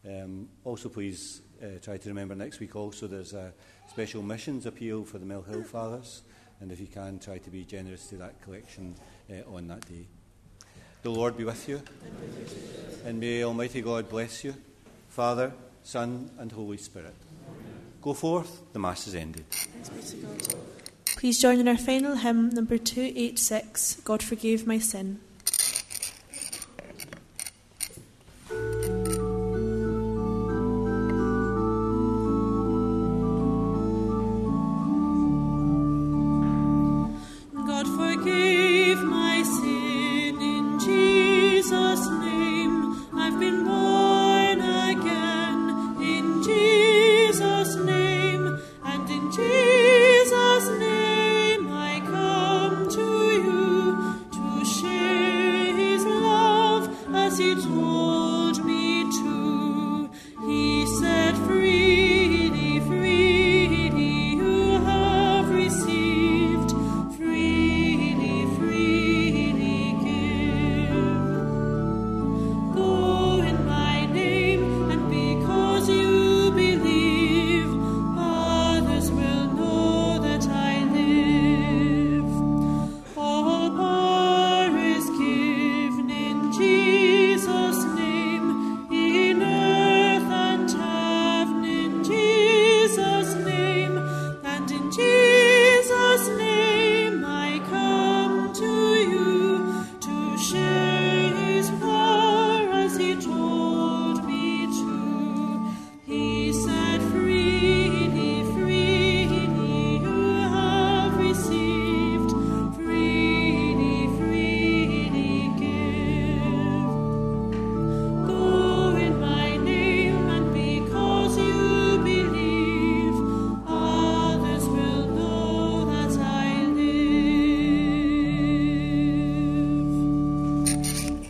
Um, 0.08 0.48
also, 0.64 0.90
please 0.90 1.42
uh, 1.62 1.80
try 1.82 1.98
to 1.98 2.10
remember 2.10 2.36
next 2.36 2.60
week 2.60 2.76
also 2.76 3.08
there's 3.08 3.34
a 3.34 3.52
special 3.90 4.22
missions 4.22 4.66
appeal 4.66 5.04
for 5.04 5.18
the 5.18 5.26
Mill 5.26 5.42
Hill 5.42 5.64
Fathers, 5.64 6.22
and 6.62 6.72
if 6.72 6.80
you 6.80 6.88
can, 6.88 7.20
try 7.20 7.38
to 7.38 7.50
be 7.50 7.66
generous 7.66 8.08
to 8.08 8.16
that 8.18 8.42
collection 8.42 8.96
uh, 9.30 9.54
on 9.54 9.68
that 9.68 9.82
day. 9.88 10.08
The 11.04 11.10
Lord 11.10 11.38
be 11.38 11.44
with 11.44 11.68
you, 11.68 11.82
and 13.06 13.20
may 13.20 13.44
Almighty 13.44 13.82
God 13.82 14.10
bless 14.10 14.44
you, 14.44 14.56
Father, 15.10 15.52
Son, 15.84 16.30
and 16.40 16.52
Holy 16.52 16.78
Spirit. 16.78 17.16
Go 18.02 18.14
forth, 18.14 18.62
the 18.74 18.80
Mass 18.80 19.08
is 19.08 19.16
ended. 19.16 19.46
Please 21.18 21.42
join 21.42 21.60
in 21.60 21.68
our 21.68 21.78
final 21.78 22.18
hymn, 22.18 22.50
number 22.50 22.78
286, 22.78 24.02
God 24.04 24.22
Forgave 24.22 24.68
My 24.68 24.78
Sin. 24.78 25.20